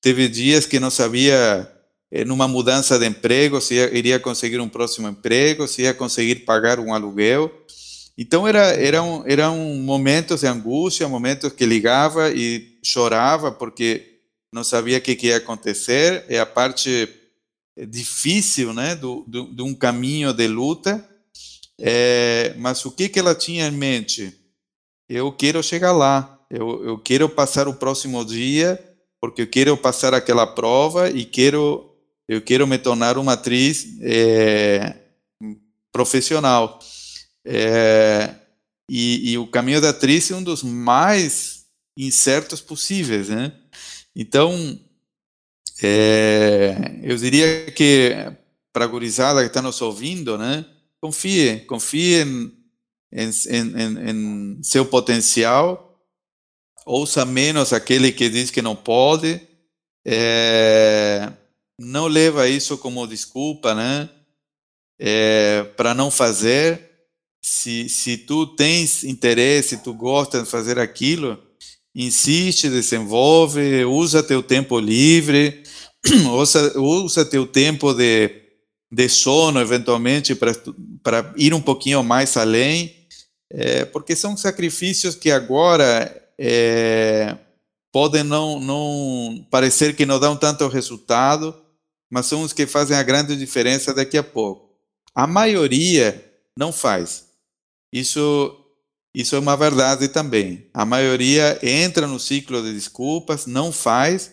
[0.00, 1.70] teve dias que não sabia
[2.10, 6.36] é, numa mudança de emprego se ia, iria conseguir um próximo emprego, se ia conseguir
[6.36, 7.52] pagar um aluguel.
[8.16, 14.06] Então era eram eram momentos de angústia, momentos que ligava e chorava porque
[14.52, 16.24] não sabia o que, que ia acontecer.
[16.28, 17.08] É a parte
[17.88, 21.09] difícil, né, do, de um caminho de luta
[21.80, 24.34] É, mas o que, que ela tinha em mente?
[25.08, 28.78] Eu quero chegar lá, eu, eu quero passar o próximo dia,
[29.20, 31.94] porque eu quero passar aquela prova e quero,
[32.28, 34.94] eu quero me tornar uma atriz é,
[35.90, 36.78] profissional.
[37.44, 38.34] É,
[38.88, 41.64] e, e, o caminho da atriz é um dos mais
[41.96, 43.52] incertos possíveis, né?
[44.14, 44.78] Então,
[45.82, 48.14] é, eu diria que
[48.72, 50.64] para a gurizada que está nos ouvindo, né?
[51.02, 52.52] Confie, confie em,
[53.12, 55.98] em, em, em, seu potencial,
[56.84, 59.40] ouça menos aquele que diz que não pode,
[60.04, 61.32] é,
[61.78, 64.10] não leva isso como desculpa, né?
[64.98, 66.88] É, para não fazer.
[67.42, 71.42] Se, se tu tens interesse, tu gosta de fazer aquilo,
[71.94, 75.62] insiste, desenvolve, usa teu tempo livre,
[76.34, 78.39] usa, usa teu tempo de
[78.90, 82.96] de sono, eventualmente, para ir um pouquinho mais além,
[83.50, 87.36] é, porque são sacrifícios que agora é,
[87.92, 91.54] podem não, não parecer que não dão tanto resultado,
[92.10, 94.70] mas são os que fazem a grande diferença daqui a pouco.
[95.14, 96.24] A maioria
[96.56, 97.26] não faz.
[97.92, 98.56] Isso,
[99.14, 100.66] isso é uma verdade também.
[100.74, 104.32] A maioria entra no ciclo de desculpas, não faz,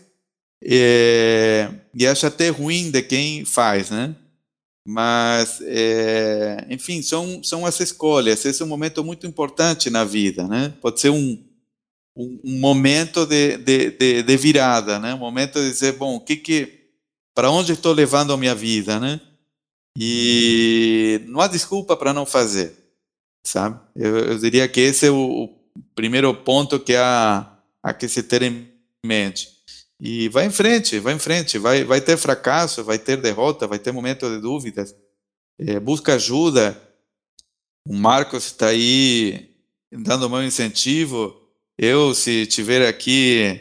[0.64, 4.16] é, e acha até ruim de quem faz, né?
[4.90, 8.46] Mas, é, enfim, são, são as escolhas.
[8.46, 10.74] Esse é um momento muito importante na vida, né?
[10.82, 11.44] Pode ser um,
[12.16, 15.14] um, um momento de, de, de, de, virada, né?
[15.14, 16.86] Um momento de dizer, bom, que que,
[17.36, 19.20] para onde estou levando a minha vida, né?
[20.00, 22.74] E não há desculpa para não fazer,
[23.44, 23.78] sabe?
[23.94, 27.46] Eu, eu, diria que esse é o, o primeiro ponto que há,
[27.84, 28.72] há que se ter em
[29.06, 29.57] mente.
[30.00, 33.80] E vai em frente, vai em frente, vai, vai ter fracasso, vai ter derrota, vai
[33.80, 34.96] ter momento de dúvidas.
[35.60, 36.80] É, busca ajuda.
[37.86, 39.56] O Marcos está aí
[39.92, 41.36] dando o meu incentivo.
[41.78, 43.60] Eu, se tiver aqui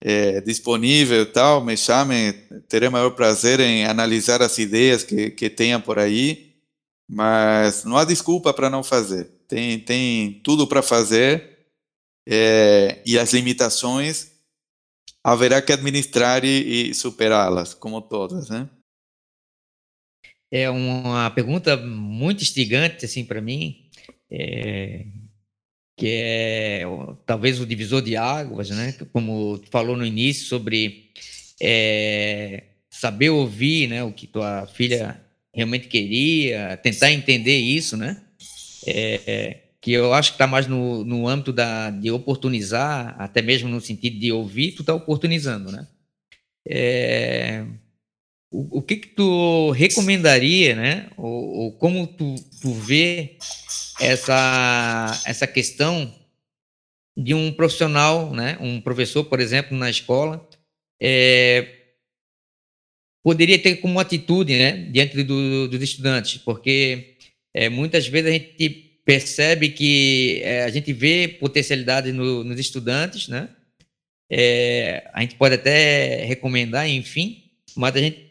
[0.00, 2.32] é, disponível e tal, me chamem,
[2.68, 6.54] terei maior prazer em analisar as ideias que, que tenha por aí.
[7.06, 9.30] Mas não há desculpa para não fazer.
[9.46, 11.58] Tem, tem tudo para fazer.
[12.26, 14.33] É, e as limitações
[15.24, 18.68] haverá que administrar e, e superá-las, como todas, né?
[20.52, 23.88] É uma pergunta muito instigante, assim, para mim,
[24.30, 25.06] é,
[25.98, 26.82] que é
[27.24, 28.92] talvez o divisor de águas, né?
[29.12, 31.10] Como tu falou no início sobre
[31.60, 34.04] é, saber ouvir, né?
[34.04, 35.20] O que tua filha
[35.52, 38.22] realmente queria, tentar entender isso, né?
[38.86, 43.68] É, que eu acho que está mais no, no âmbito da, de oportunizar, até mesmo
[43.68, 45.86] no sentido de ouvir, tu está oportunizando, né?
[46.66, 47.66] É,
[48.50, 51.10] o, o que que tu recomendaria, né?
[51.18, 53.36] Ou, ou como tu, tu vê
[54.00, 56.10] essa, essa questão
[57.14, 58.56] de um profissional, né?
[58.62, 60.48] Um professor, por exemplo, na escola,
[60.98, 61.90] é,
[63.22, 64.88] poderia ter como atitude, né?
[64.90, 67.18] Diante do, dos estudantes, porque
[67.52, 73.28] é, muitas vezes a gente percebe que é, a gente vê potencialidade no, nos estudantes,
[73.28, 73.48] né?
[74.30, 77.44] É, a gente pode até recomendar, enfim,
[77.76, 78.24] mas a gente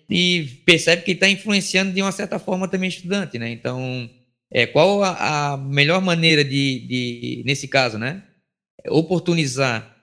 [0.66, 3.50] percebe que está influenciando de uma certa forma também o estudante, né?
[3.52, 4.10] Então,
[4.52, 8.24] é, qual a, a melhor maneira de, de, nesse caso, né?
[8.88, 9.94] Oportunizar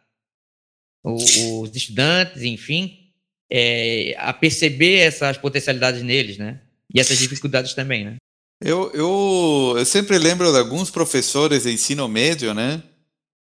[1.03, 3.13] os estudantes, enfim,
[3.51, 6.61] é, a perceber essas potencialidades neles, né?
[6.95, 8.17] E essas dificuldades também, né?
[8.63, 12.83] Eu, eu, eu sempre lembro de alguns professores de ensino médio, né?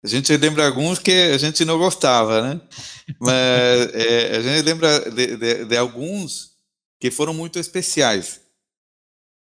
[0.00, 2.60] A gente lembra alguns que a gente não gostava, né?
[3.18, 6.52] Mas é, a gente lembra de, de, de, alguns
[7.00, 8.40] que foram muito especiais.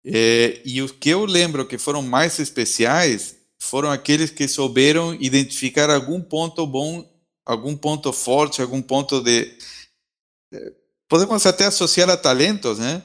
[0.06, 5.90] É, e os que eu lembro que foram mais especiais foram aqueles que souberam identificar
[5.90, 7.10] algum ponto bom,
[7.46, 9.58] algum ponto forte, algum ponto de.
[10.52, 10.74] É,
[11.08, 13.02] podemos até associar a talentos, né?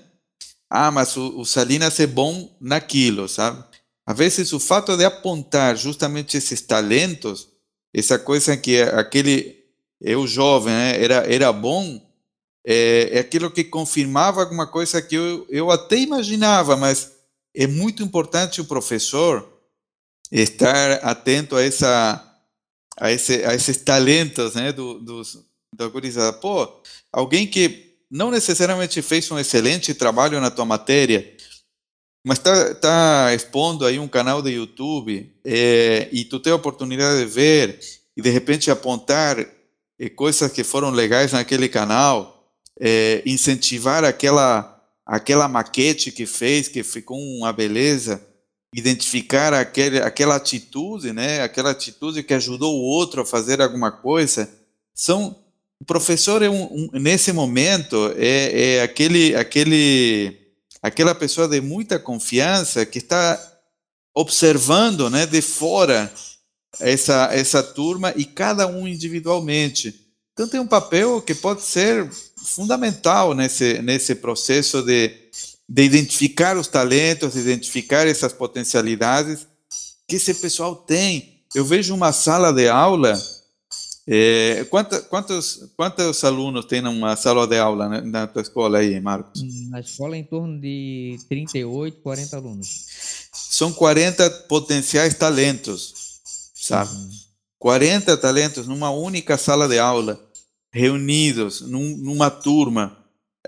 [0.70, 3.64] Ah, mas o, o Salinas é bom naquilo, sabe?
[4.06, 7.48] Às vezes o fato de apontar justamente esses talentos,
[7.94, 9.56] essa coisa que aquele
[10.00, 12.00] eu jovem né, era era bom,
[12.64, 17.12] é, é, aquilo que confirmava alguma coisa que eu, eu até imaginava, mas
[17.54, 19.48] é muito importante o professor
[20.30, 22.22] estar atento a essa
[22.98, 26.32] a, esse, a esses talentos, né, do, dos da gurizada.
[26.38, 26.80] Pô,
[27.12, 31.36] alguém que não necessariamente fez um excelente trabalho na tua matéria,
[32.24, 37.20] mas está tá expondo aí um canal de YouTube é, e tu tem a oportunidade
[37.20, 37.78] de ver
[38.16, 39.38] e de repente apontar
[39.98, 42.50] é, coisas que foram legais naquele canal,
[42.80, 44.72] é, incentivar aquela
[45.06, 48.20] aquela maquete que fez, que ficou uma beleza,
[48.74, 51.42] identificar aquele, aquela atitude, né?
[51.42, 54.52] Aquela atitude que ajudou o outro a fazer alguma coisa.
[54.92, 55.45] São
[55.80, 60.36] o professor é um, um nesse momento é, é aquele aquele
[60.82, 63.40] aquela pessoa de muita confiança que está
[64.14, 66.10] observando, né, de fora
[66.80, 69.94] essa essa turma e cada um individualmente.
[70.32, 72.08] Então tem um papel que pode ser
[72.42, 75.26] fundamental nesse nesse processo de
[75.68, 79.46] de identificar os talentos, identificar essas potencialidades
[80.08, 81.42] que esse pessoal tem.
[81.54, 83.20] Eu vejo uma sala de aula
[84.08, 89.00] é, quanta, quantos, quantos alunos tem numa sala de aula na, na tua escola aí,
[89.00, 89.42] Marcos?
[89.68, 92.86] Na escola, em torno de 38, 40 alunos.
[93.32, 96.20] São 40 potenciais talentos,
[96.54, 96.94] sabe?
[96.94, 97.10] Uhum.
[97.58, 100.24] 40 talentos numa única sala de aula,
[100.72, 102.96] reunidos num, numa turma.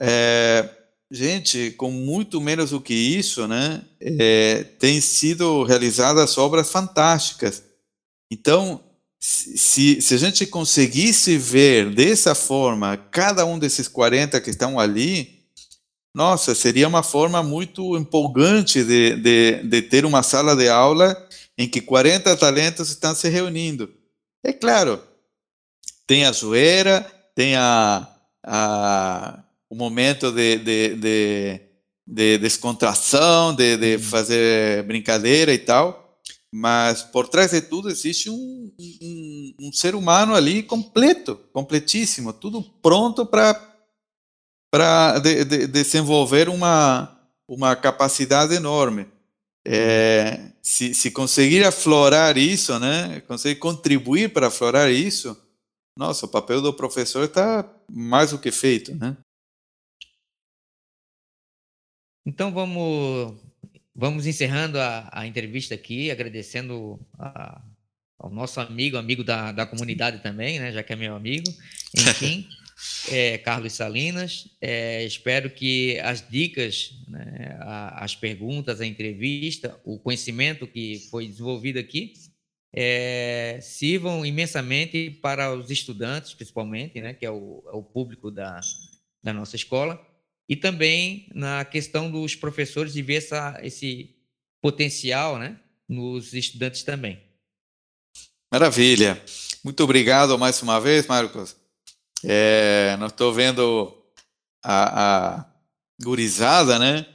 [0.00, 0.68] É,
[1.08, 3.82] gente, com muito menos do que isso, né?
[4.00, 7.62] É, tem sido realizadas obras fantásticas.
[8.28, 8.80] Então,
[9.20, 15.38] se, se a gente conseguisse ver dessa forma cada um desses 40 que estão ali,
[16.14, 21.16] nossa, seria uma forma muito empolgante de, de, de ter uma sala de aula
[21.56, 23.92] em que 40 talentos estão se reunindo.
[24.44, 25.02] É claro,
[26.06, 28.08] tem a zoeira, tem a,
[28.44, 31.60] a, o momento de, de, de,
[32.06, 34.02] de descontração, de, de uhum.
[34.02, 36.07] fazer brincadeira e tal,
[36.52, 42.62] mas por trás de tudo existe um, um, um ser humano ali completo, completíssimo, tudo
[42.82, 43.66] pronto para
[44.70, 47.18] para de, de, desenvolver uma,
[47.48, 49.06] uma capacidade enorme.
[49.66, 55.36] É, se, se conseguir aflorar isso, né, conseguir contribuir para aflorar isso,
[55.96, 59.16] nossa, o papel do professor está mais do que feito, né?
[62.24, 63.34] Então vamos
[64.00, 67.60] Vamos encerrando a, a entrevista aqui, agradecendo a,
[68.16, 71.52] ao nosso amigo, amigo da, da comunidade também, né, já que é meu amigo.
[71.96, 72.46] Enfim,
[73.10, 74.46] é, Carlos Salinas.
[74.60, 81.26] É, espero que as dicas, né, a, as perguntas, a entrevista, o conhecimento que foi
[81.26, 82.12] desenvolvido aqui
[82.72, 88.60] é, sirvam imensamente para os estudantes, principalmente, né, que é o, é o público da,
[89.24, 90.00] da nossa escola
[90.48, 94.16] e também na questão dos professores de ver essa, esse
[94.62, 97.20] potencial né, nos estudantes também.
[98.50, 99.22] Maravilha.
[99.62, 101.54] Muito obrigado mais uma vez, Marcos.
[102.24, 103.94] É, não estou vendo
[104.62, 105.46] a, a
[106.02, 107.06] gurizada, né?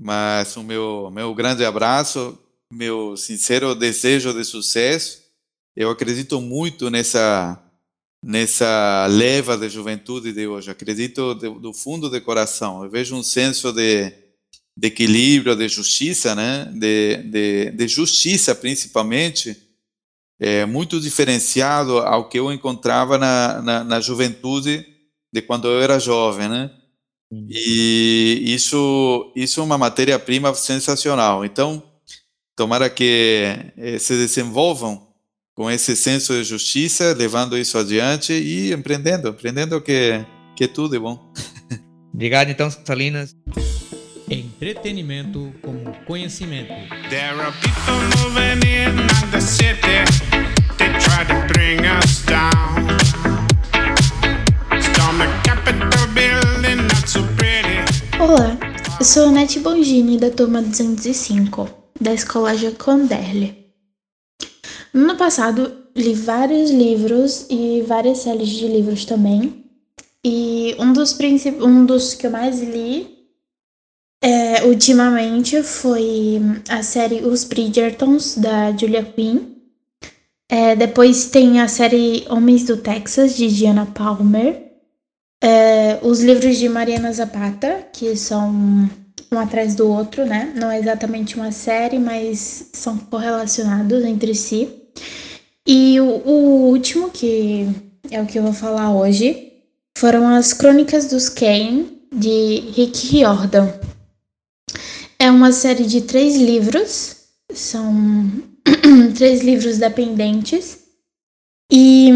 [0.00, 2.36] Mas o meu, meu grande abraço,
[2.70, 5.22] meu sincero desejo de sucesso.
[5.76, 7.62] Eu acredito muito nessa
[8.22, 10.70] nessa leva de juventude de hoje.
[10.70, 12.84] Acredito de, do fundo do coração.
[12.84, 14.12] Eu vejo um senso de,
[14.76, 16.70] de equilíbrio, de justiça, né?
[16.72, 19.56] De, de, de justiça principalmente,
[20.38, 24.86] é muito diferenciado ao que eu encontrava na, na, na juventude
[25.32, 26.70] de quando eu era jovem, né?
[27.48, 31.44] E isso, isso é uma matéria-prima sensacional.
[31.44, 31.82] Então,
[32.54, 35.11] tomara que eh, se desenvolvam
[35.54, 40.24] com esse senso de justiça, levando isso adiante e empreendendo, empreendendo que,
[40.56, 41.32] que tudo é bom.
[42.12, 43.36] Obrigado então, Salinas.
[44.30, 46.72] Entretenimento como conhecimento.
[47.10, 50.04] There are people moving in the city.
[50.78, 52.88] They try to bring us down.
[54.80, 57.82] Storm the Capitol building, not so pretty.
[58.18, 58.56] Olá,
[58.98, 61.68] eu sou a Nete Bongini da turma 205,
[62.00, 63.61] da escola Jaconderle.
[64.92, 69.64] No ano passado, li vários livros e várias séries de livros também.
[70.24, 71.62] E um dos, princip...
[71.62, 73.22] um dos que eu mais li
[74.22, 79.40] é, ultimamente foi a série Os Bridgertons, da Julia Quinn.
[80.48, 84.70] É, depois tem a série Homens do Texas, de Diana Palmer.
[85.42, 88.50] É, os livros de Mariana Zapata, que são
[89.32, 90.52] um atrás do outro, né?
[90.54, 94.81] Não é exatamente uma série, mas são correlacionados entre si.
[95.66, 97.68] E o, o último, que
[98.10, 99.52] é o que eu vou falar hoje,
[99.96, 103.72] foram as Crônicas dos Kane, de Rick Riordan.
[105.18, 107.16] É uma série de três livros,
[107.52, 108.30] são
[109.16, 110.80] três livros dependentes,
[111.72, 112.10] e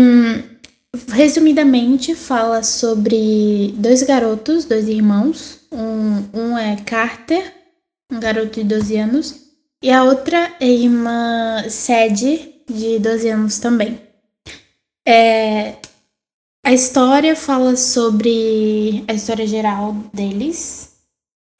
[1.08, 5.60] resumidamente fala sobre dois garotos, dois irmãos.
[5.72, 7.54] Um, um é Carter,
[8.12, 9.34] um garoto de 12 anos,
[9.82, 14.00] e a outra é a irmã Sadie, de 12 anos também.
[15.06, 15.76] É,
[16.64, 20.96] a história fala sobre a história geral deles,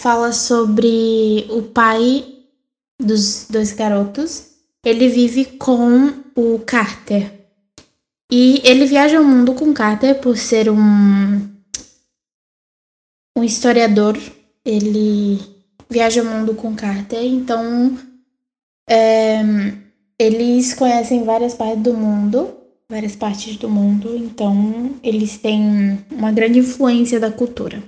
[0.03, 2.37] fala sobre o pai
[3.01, 7.33] dos dois garotos, ele vive com o Carter.
[8.31, 10.77] E ele viaja o mundo com Carter por ser um,
[13.37, 14.19] um historiador.
[14.65, 15.39] Ele
[15.89, 17.97] viaja o mundo com Carter, então
[18.89, 19.41] é,
[20.19, 22.57] eles conhecem várias partes do mundo,
[22.89, 27.83] várias partes do mundo, então eles têm uma grande influência da cultura.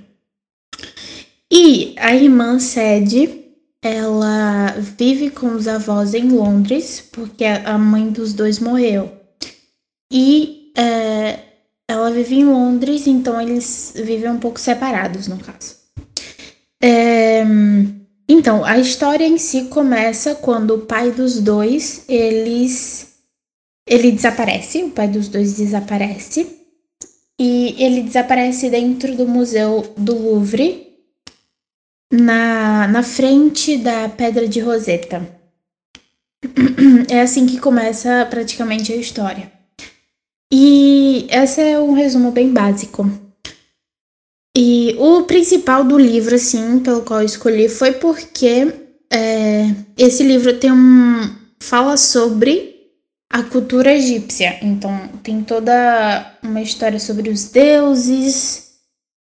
[1.51, 3.45] E a irmã Sede,
[3.81, 9.11] ela vive com os avós em Londres, porque a mãe dos dois morreu.
[10.11, 11.39] E é,
[11.87, 15.75] ela vive em Londres, então eles vivem um pouco separados, no caso.
[16.81, 17.43] É,
[18.31, 23.09] então, a história em si começa quando o pai dos dois, eles
[23.87, 26.59] ele desaparece, o pai dos dois desaparece.
[27.39, 30.95] E ele desaparece dentro do museu do Louvre,
[32.11, 35.27] na, na frente da Pedra de Roseta.
[37.09, 39.51] É assim que começa praticamente a história.
[40.53, 43.09] E esse é um resumo bem básico.
[44.61, 48.67] E o principal do livro, assim, pelo qual eu escolhi, foi porque
[49.09, 51.33] é, esse livro tem um.
[51.61, 52.75] fala sobre
[53.31, 54.59] a cultura egípcia.
[54.61, 58.73] Então, tem toda uma história sobre os deuses.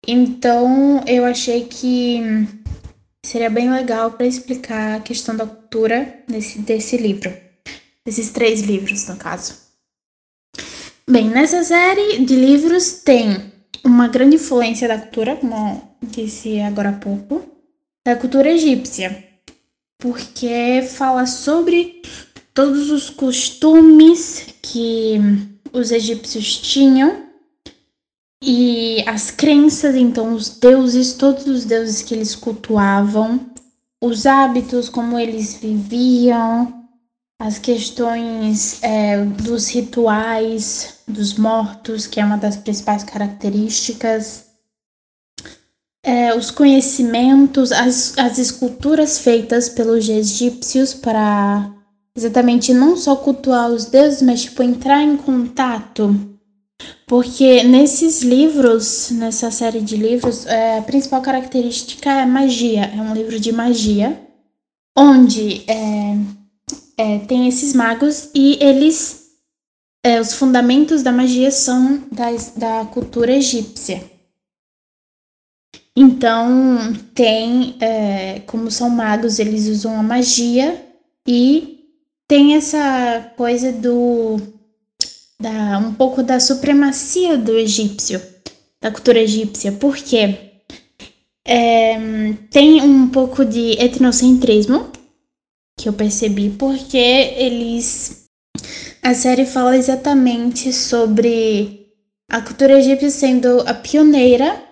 [0.07, 2.20] Então, eu achei que
[3.26, 7.37] seria bem legal para explicar a questão da cultura desse, desse livro.
[8.07, 9.57] Desses três livros, no caso.
[11.11, 13.53] Bem, nessa série de livros tem
[13.85, 17.43] uma grande influência da cultura, como disse agora há pouco,
[18.05, 19.24] da cultura egípcia,
[19.99, 22.03] porque fala sobre
[22.53, 25.18] todos os costumes que
[25.72, 27.24] os egípcios tinham
[28.43, 33.51] e as crenças, então os deuses, todos os deuses que eles cultuavam,
[34.03, 36.84] os hábitos, como eles viviam,
[37.39, 44.47] as questões é, dos rituais dos mortos, que é uma das principais características,
[46.05, 51.72] é, os conhecimentos, as, as esculturas feitas pelos egípcios para
[52.14, 56.14] exatamente não só cultuar os deuses, mas tipo entrar em contato.
[57.07, 62.85] Porque nesses livros, nessa série de livros, é, a principal característica é magia.
[62.85, 64.20] É um livro de magia,
[64.97, 66.16] onde é,
[66.97, 69.24] é, tem esses magos e eles.
[70.03, 74.03] É, os fundamentos da magia são das, da cultura egípcia.
[75.97, 77.76] Então, tem.
[77.80, 80.84] É, como são magos, eles usam a magia
[81.26, 81.74] e
[82.28, 84.36] tem essa coisa do.
[85.40, 88.20] Da, um pouco da supremacia do egípcio,
[88.80, 90.55] da cultura egípcia, porque
[91.47, 94.90] é, tem um pouco de etnocentrismo,
[95.77, 98.27] que eu percebi, porque eles.
[99.03, 101.89] A série fala exatamente sobre
[102.31, 104.62] a cultura egípcia sendo a pioneira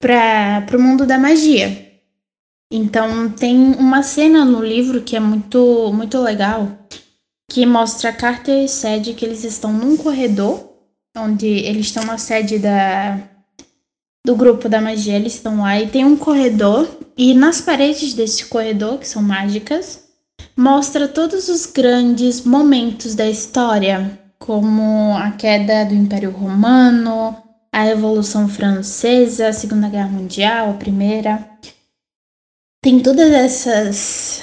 [0.00, 1.90] para o mundo da magia.
[2.72, 6.68] Então tem uma cena no livro que é muito muito legal,
[7.50, 10.72] que mostra Carter e Sede que eles estão num corredor,
[11.16, 13.18] onde eles estão na sede da
[14.24, 18.46] do grupo da magia, eles estão lá e tem um corredor e nas paredes desse
[18.46, 20.09] corredor, que são mágicas,
[20.60, 27.34] mostra todos os grandes momentos da história, como a queda do Império Romano,
[27.72, 31.48] a Revolução Francesa, a Segunda Guerra Mundial, a Primeira.
[32.82, 34.42] Tem todas essas,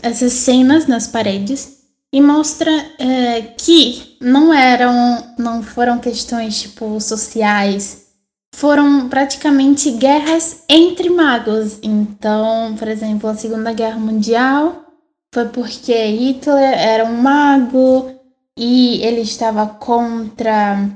[0.00, 1.78] essas cenas nas paredes
[2.12, 8.06] e mostra é, que não eram, não foram questões tipo sociais,
[8.54, 11.80] foram praticamente guerras entre magos.
[11.82, 14.85] Então, por exemplo, a Segunda Guerra Mundial
[15.32, 18.10] foi porque Hitler era um mago
[18.56, 20.88] e ele estava contra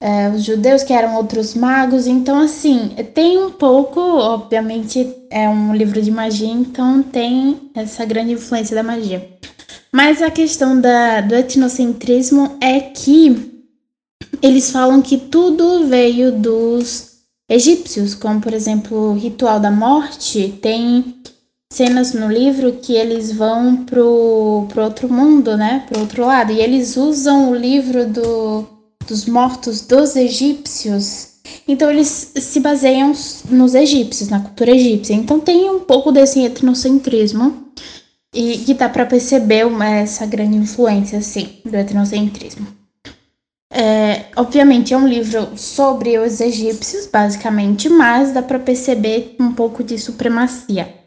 [0.00, 2.06] é, os judeus, que eram outros magos.
[2.06, 8.32] Então, assim, tem um pouco, obviamente, é um livro de magia, então tem essa grande
[8.32, 9.26] influência da magia.
[9.92, 13.64] Mas a questão da, do etnocentrismo é que
[14.42, 17.14] eles falam que tudo veio dos
[17.48, 21.22] egípcios, como por exemplo o ritual da morte tem
[21.74, 25.84] cenas no livro que eles vão pro, pro outro mundo, né?
[25.88, 26.52] Pro outro lado.
[26.52, 28.64] E eles usam o livro do,
[29.06, 31.34] dos mortos dos egípcios.
[31.66, 33.12] Então eles se baseiam
[33.50, 35.14] nos egípcios, na cultura egípcia.
[35.14, 37.72] Então tem um pouco desse etnocentrismo
[38.32, 42.66] e que dá para perceber uma, essa grande influência, assim, do etnocentrismo.
[43.72, 49.82] É, obviamente é um livro sobre os egípcios, basicamente, mas dá para perceber um pouco
[49.82, 51.03] de supremacia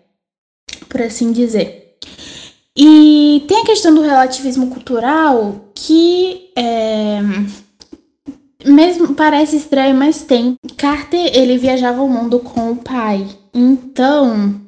[0.89, 1.97] por assim dizer.
[2.75, 7.19] E tem a questão do relativismo cultural que é,
[8.65, 10.55] mesmo parece estranho, mas tem.
[10.75, 13.27] Carter, ele viajava o mundo com o pai.
[13.53, 14.61] Então,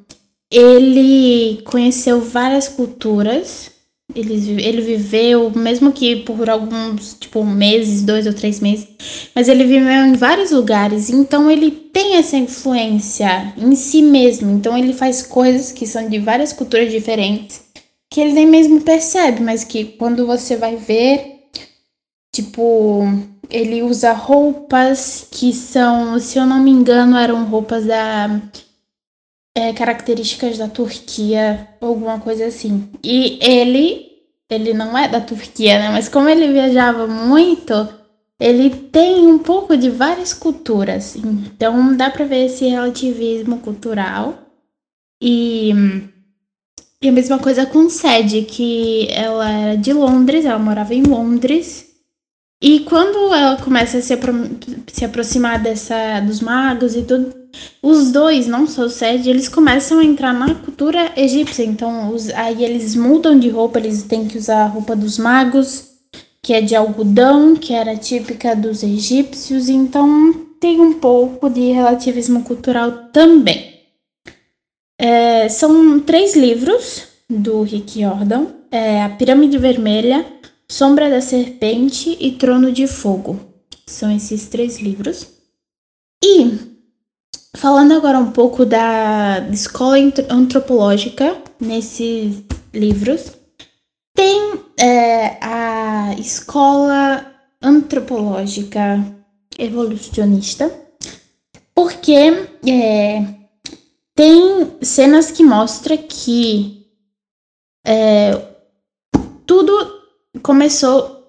[0.51, 3.71] ele conheceu várias culturas.
[4.15, 8.87] Ele, ele viveu, mesmo que por alguns, tipo, meses, dois ou três meses,
[9.35, 14.49] mas ele viveu em vários lugares, então ele tem essa influência em si mesmo.
[14.51, 17.61] Então ele faz coisas que são de várias culturas diferentes,
[18.11, 21.43] que ele nem mesmo percebe, mas que quando você vai ver,
[22.33, 23.03] tipo,
[23.49, 28.41] ele usa roupas que são, se eu não me engano, eram roupas da
[29.59, 32.89] é, características da Turquia, alguma coisa assim.
[33.03, 34.07] E ele,
[34.49, 35.89] ele não é da Turquia, né?
[35.89, 37.73] Mas como ele viajava muito,
[38.39, 41.15] ele tem um pouco de várias culturas.
[41.17, 44.39] Então dá para ver esse relativismo cultural.
[45.21, 45.71] E,
[47.01, 51.88] e a mesma coisa com Sede, que ela era de Londres, ela morava em Londres.
[52.61, 54.33] E quando ela começa a se, apro
[54.91, 57.33] se aproximar dessa dos magos e tudo,
[57.81, 61.63] os dois, não só o Sed, eles começam a entrar na cultura egípcia.
[61.63, 65.87] Então, os, aí eles mudam de roupa, eles têm que usar a roupa dos magos,
[66.43, 69.69] que é de algodão, que era típica dos egípcios.
[69.69, 73.79] Então, tem um pouco de relativismo cultural também.
[74.99, 80.25] É, são três livros do Rick Jordan: é, A Pirâmide Vermelha.
[80.71, 83.39] Sombra da Serpente e Trono de Fogo.
[83.87, 85.25] São esses três livros.
[86.23, 86.77] E,
[87.57, 89.95] falando agora um pouco da escola
[90.29, 93.31] antropológica nesses livros,
[94.15, 97.25] tem é, a escola
[97.63, 99.03] antropológica
[99.57, 100.71] evolucionista,
[101.73, 103.25] porque é,
[104.13, 106.85] tem cenas que mostram que
[107.83, 108.33] é,
[109.47, 109.98] tudo
[110.41, 111.19] começou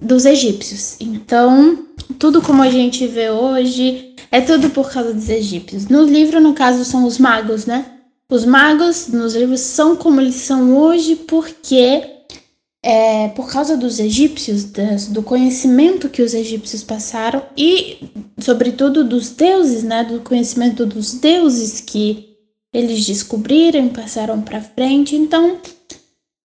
[0.00, 0.96] dos egípcios.
[1.00, 1.86] Então,
[2.18, 5.88] tudo como a gente vê hoje é tudo por causa dos egípcios.
[5.88, 7.86] No livro, no caso, são os magos, né?
[8.30, 12.02] Os magos nos livros são como eles são hoje porque
[12.84, 14.64] é, por causa dos egípcios,
[15.08, 20.04] do conhecimento que os egípcios passaram e, sobretudo, dos deuses, né?
[20.04, 22.36] Do conhecimento dos deuses que
[22.72, 25.16] eles descobriram passaram para frente.
[25.16, 25.58] Então,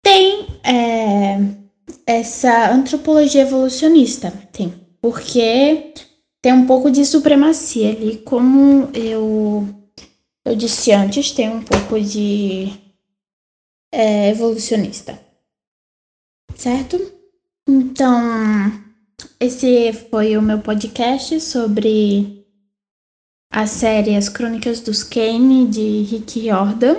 [0.03, 1.39] tem é,
[2.07, 4.31] essa antropologia evolucionista.
[4.53, 4.73] Tem.
[5.01, 5.95] Porque
[6.43, 9.69] tem um pouco de supremacia ali, como eu,
[10.45, 12.73] eu disse antes, tem um pouco de
[13.93, 15.21] é, evolucionista.
[16.55, 16.99] Certo?
[17.69, 18.83] Então,
[19.39, 22.47] esse foi o meu podcast sobre
[23.53, 26.97] a série As Crônicas dos Kane, de Rick Jordan.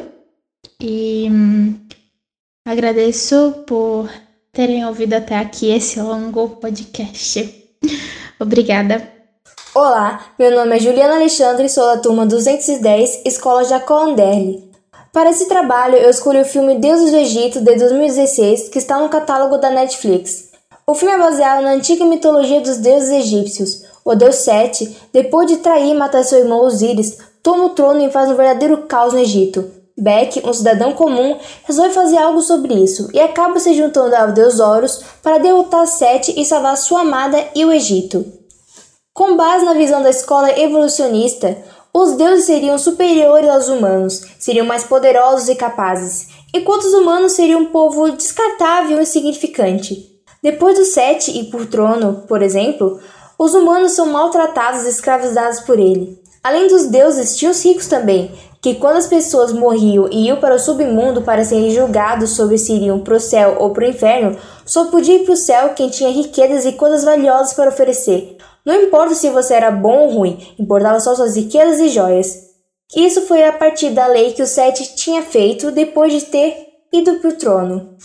[0.79, 1.79] E hum,
[2.65, 4.09] agradeço por
[4.53, 7.69] terem ouvido até aqui esse longo podcast.
[8.37, 9.01] Obrigada.
[9.73, 14.69] Olá, meu nome é Juliana Alexandre, sou da turma 210, Escola Jacó Anderle.
[15.13, 19.07] Para esse trabalho, eu escolhi o filme Deuses do Egito, de 2016, que está no
[19.07, 20.49] catálogo da Netflix.
[20.85, 23.83] O filme é baseado na antiga mitologia dos deuses egípcios.
[24.03, 28.11] O deus Sete, depois de trair e matar seu irmão Osíris, toma o trono e
[28.11, 29.80] faz um verdadeiro caos no Egito.
[30.01, 34.59] Beck, um cidadão comum, resolve fazer algo sobre isso e acaba se juntando ao deus
[34.59, 38.25] Horus para derrotar Sete e salvar sua amada e o Egito.
[39.13, 41.55] Com base na visão da escola evolucionista,
[41.93, 47.61] os deuses seriam superiores aos humanos, seriam mais poderosos e capazes, enquanto os humanos seriam
[47.61, 50.09] um povo descartável e insignificante.
[50.41, 52.99] Depois do Sete e por trono, por exemplo,
[53.37, 56.19] os humanos são maltratados e escravizados por ele.
[56.43, 58.31] Além dos deuses, tinha os ricos também,
[58.61, 62.73] que quando as pessoas morriam e iam para o submundo para serem julgados sobre se
[62.73, 65.89] iriam para o céu ou para o inferno, só podia ir para o céu quem
[65.89, 68.37] tinha riquezas e coisas valiosas para oferecer.
[68.63, 72.51] Não importa se você era bom ou ruim, importava só suas riquezas e joias.
[72.95, 77.15] Isso foi a partir da lei que o Sete tinha feito depois de ter ido
[77.15, 77.95] para o trono.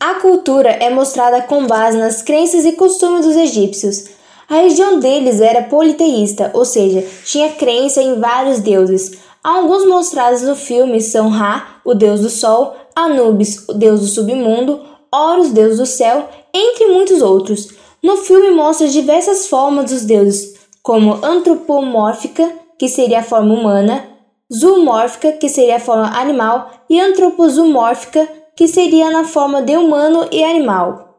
[0.00, 4.04] A cultura é mostrada com base nas crenças e costumes dos egípcios.
[4.52, 9.18] A religião deles era politeísta, ou seja, tinha crença em vários deuses.
[9.42, 14.78] Alguns mostrados no filme são Ra, o deus do sol, Anubis, o deus do submundo,
[15.10, 17.70] Horus, deus do céu, entre muitos outros.
[18.02, 24.06] No filme mostra diversas formas dos deuses, como antropomórfica, que seria a forma humana,
[24.54, 30.44] zoomórfica, que seria a forma animal, e antroposomórfica, que seria na forma de humano e
[30.44, 31.11] animal.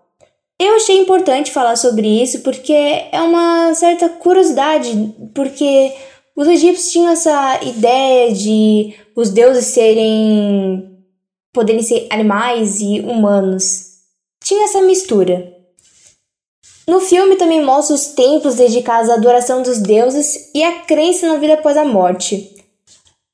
[0.63, 5.93] Eu achei importante falar sobre isso porque é uma certa curiosidade, porque
[6.37, 10.89] os egípcios tinham essa ideia de os deuses serem
[11.53, 13.87] poderem ser animais e humanos.
[14.41, 15.53] Tinha essa mistura.
[16.87, 21.35] No filme também mostra os templos dedicados à adoração dos deuses e a crença na
[21.39, 22.55] vida após a morte.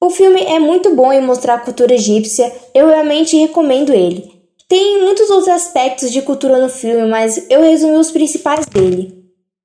[0.02, 4.39] O filme é muito bom em mostrar a cultura egípcia, eu realmente recomendo ele.
[4.70, 9.16] Tem muitos outros aspectos de cultura no filme, mas eu resumi os principais dele.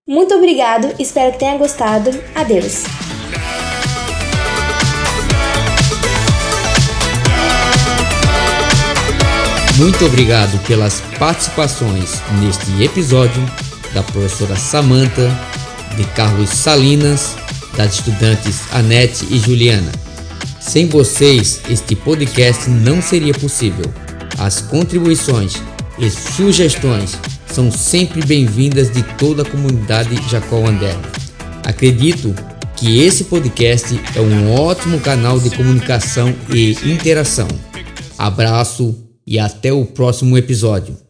[0.08, 2.08] Muito obrigado, espero que tenha gostado.
[2.34, 2.84] Adeus!
[9.76, 13.42] Muito obrigado pelas participações neste episódio
[13.92, 15.28] da professora Samantha,
[15.98, 17.36] de Carlos Salinas,
[17.76, 19.92] das estudantes Anete e Juliana.
[20.58, 23.84] Sem vocês, este podcast não seria possível.
[24.38, 25.54] As contribuições
[25.98, 31.04] e sugestões são sempre bem-vindas de toda a comunidade Jacó Anderno.
[31.64, 32.34] Acredito
[32.76, 37.48] que esse podcast é um ótimo canal de comunicação e interação.
[38.18, 41.03] Abraço e até o próximo episódio.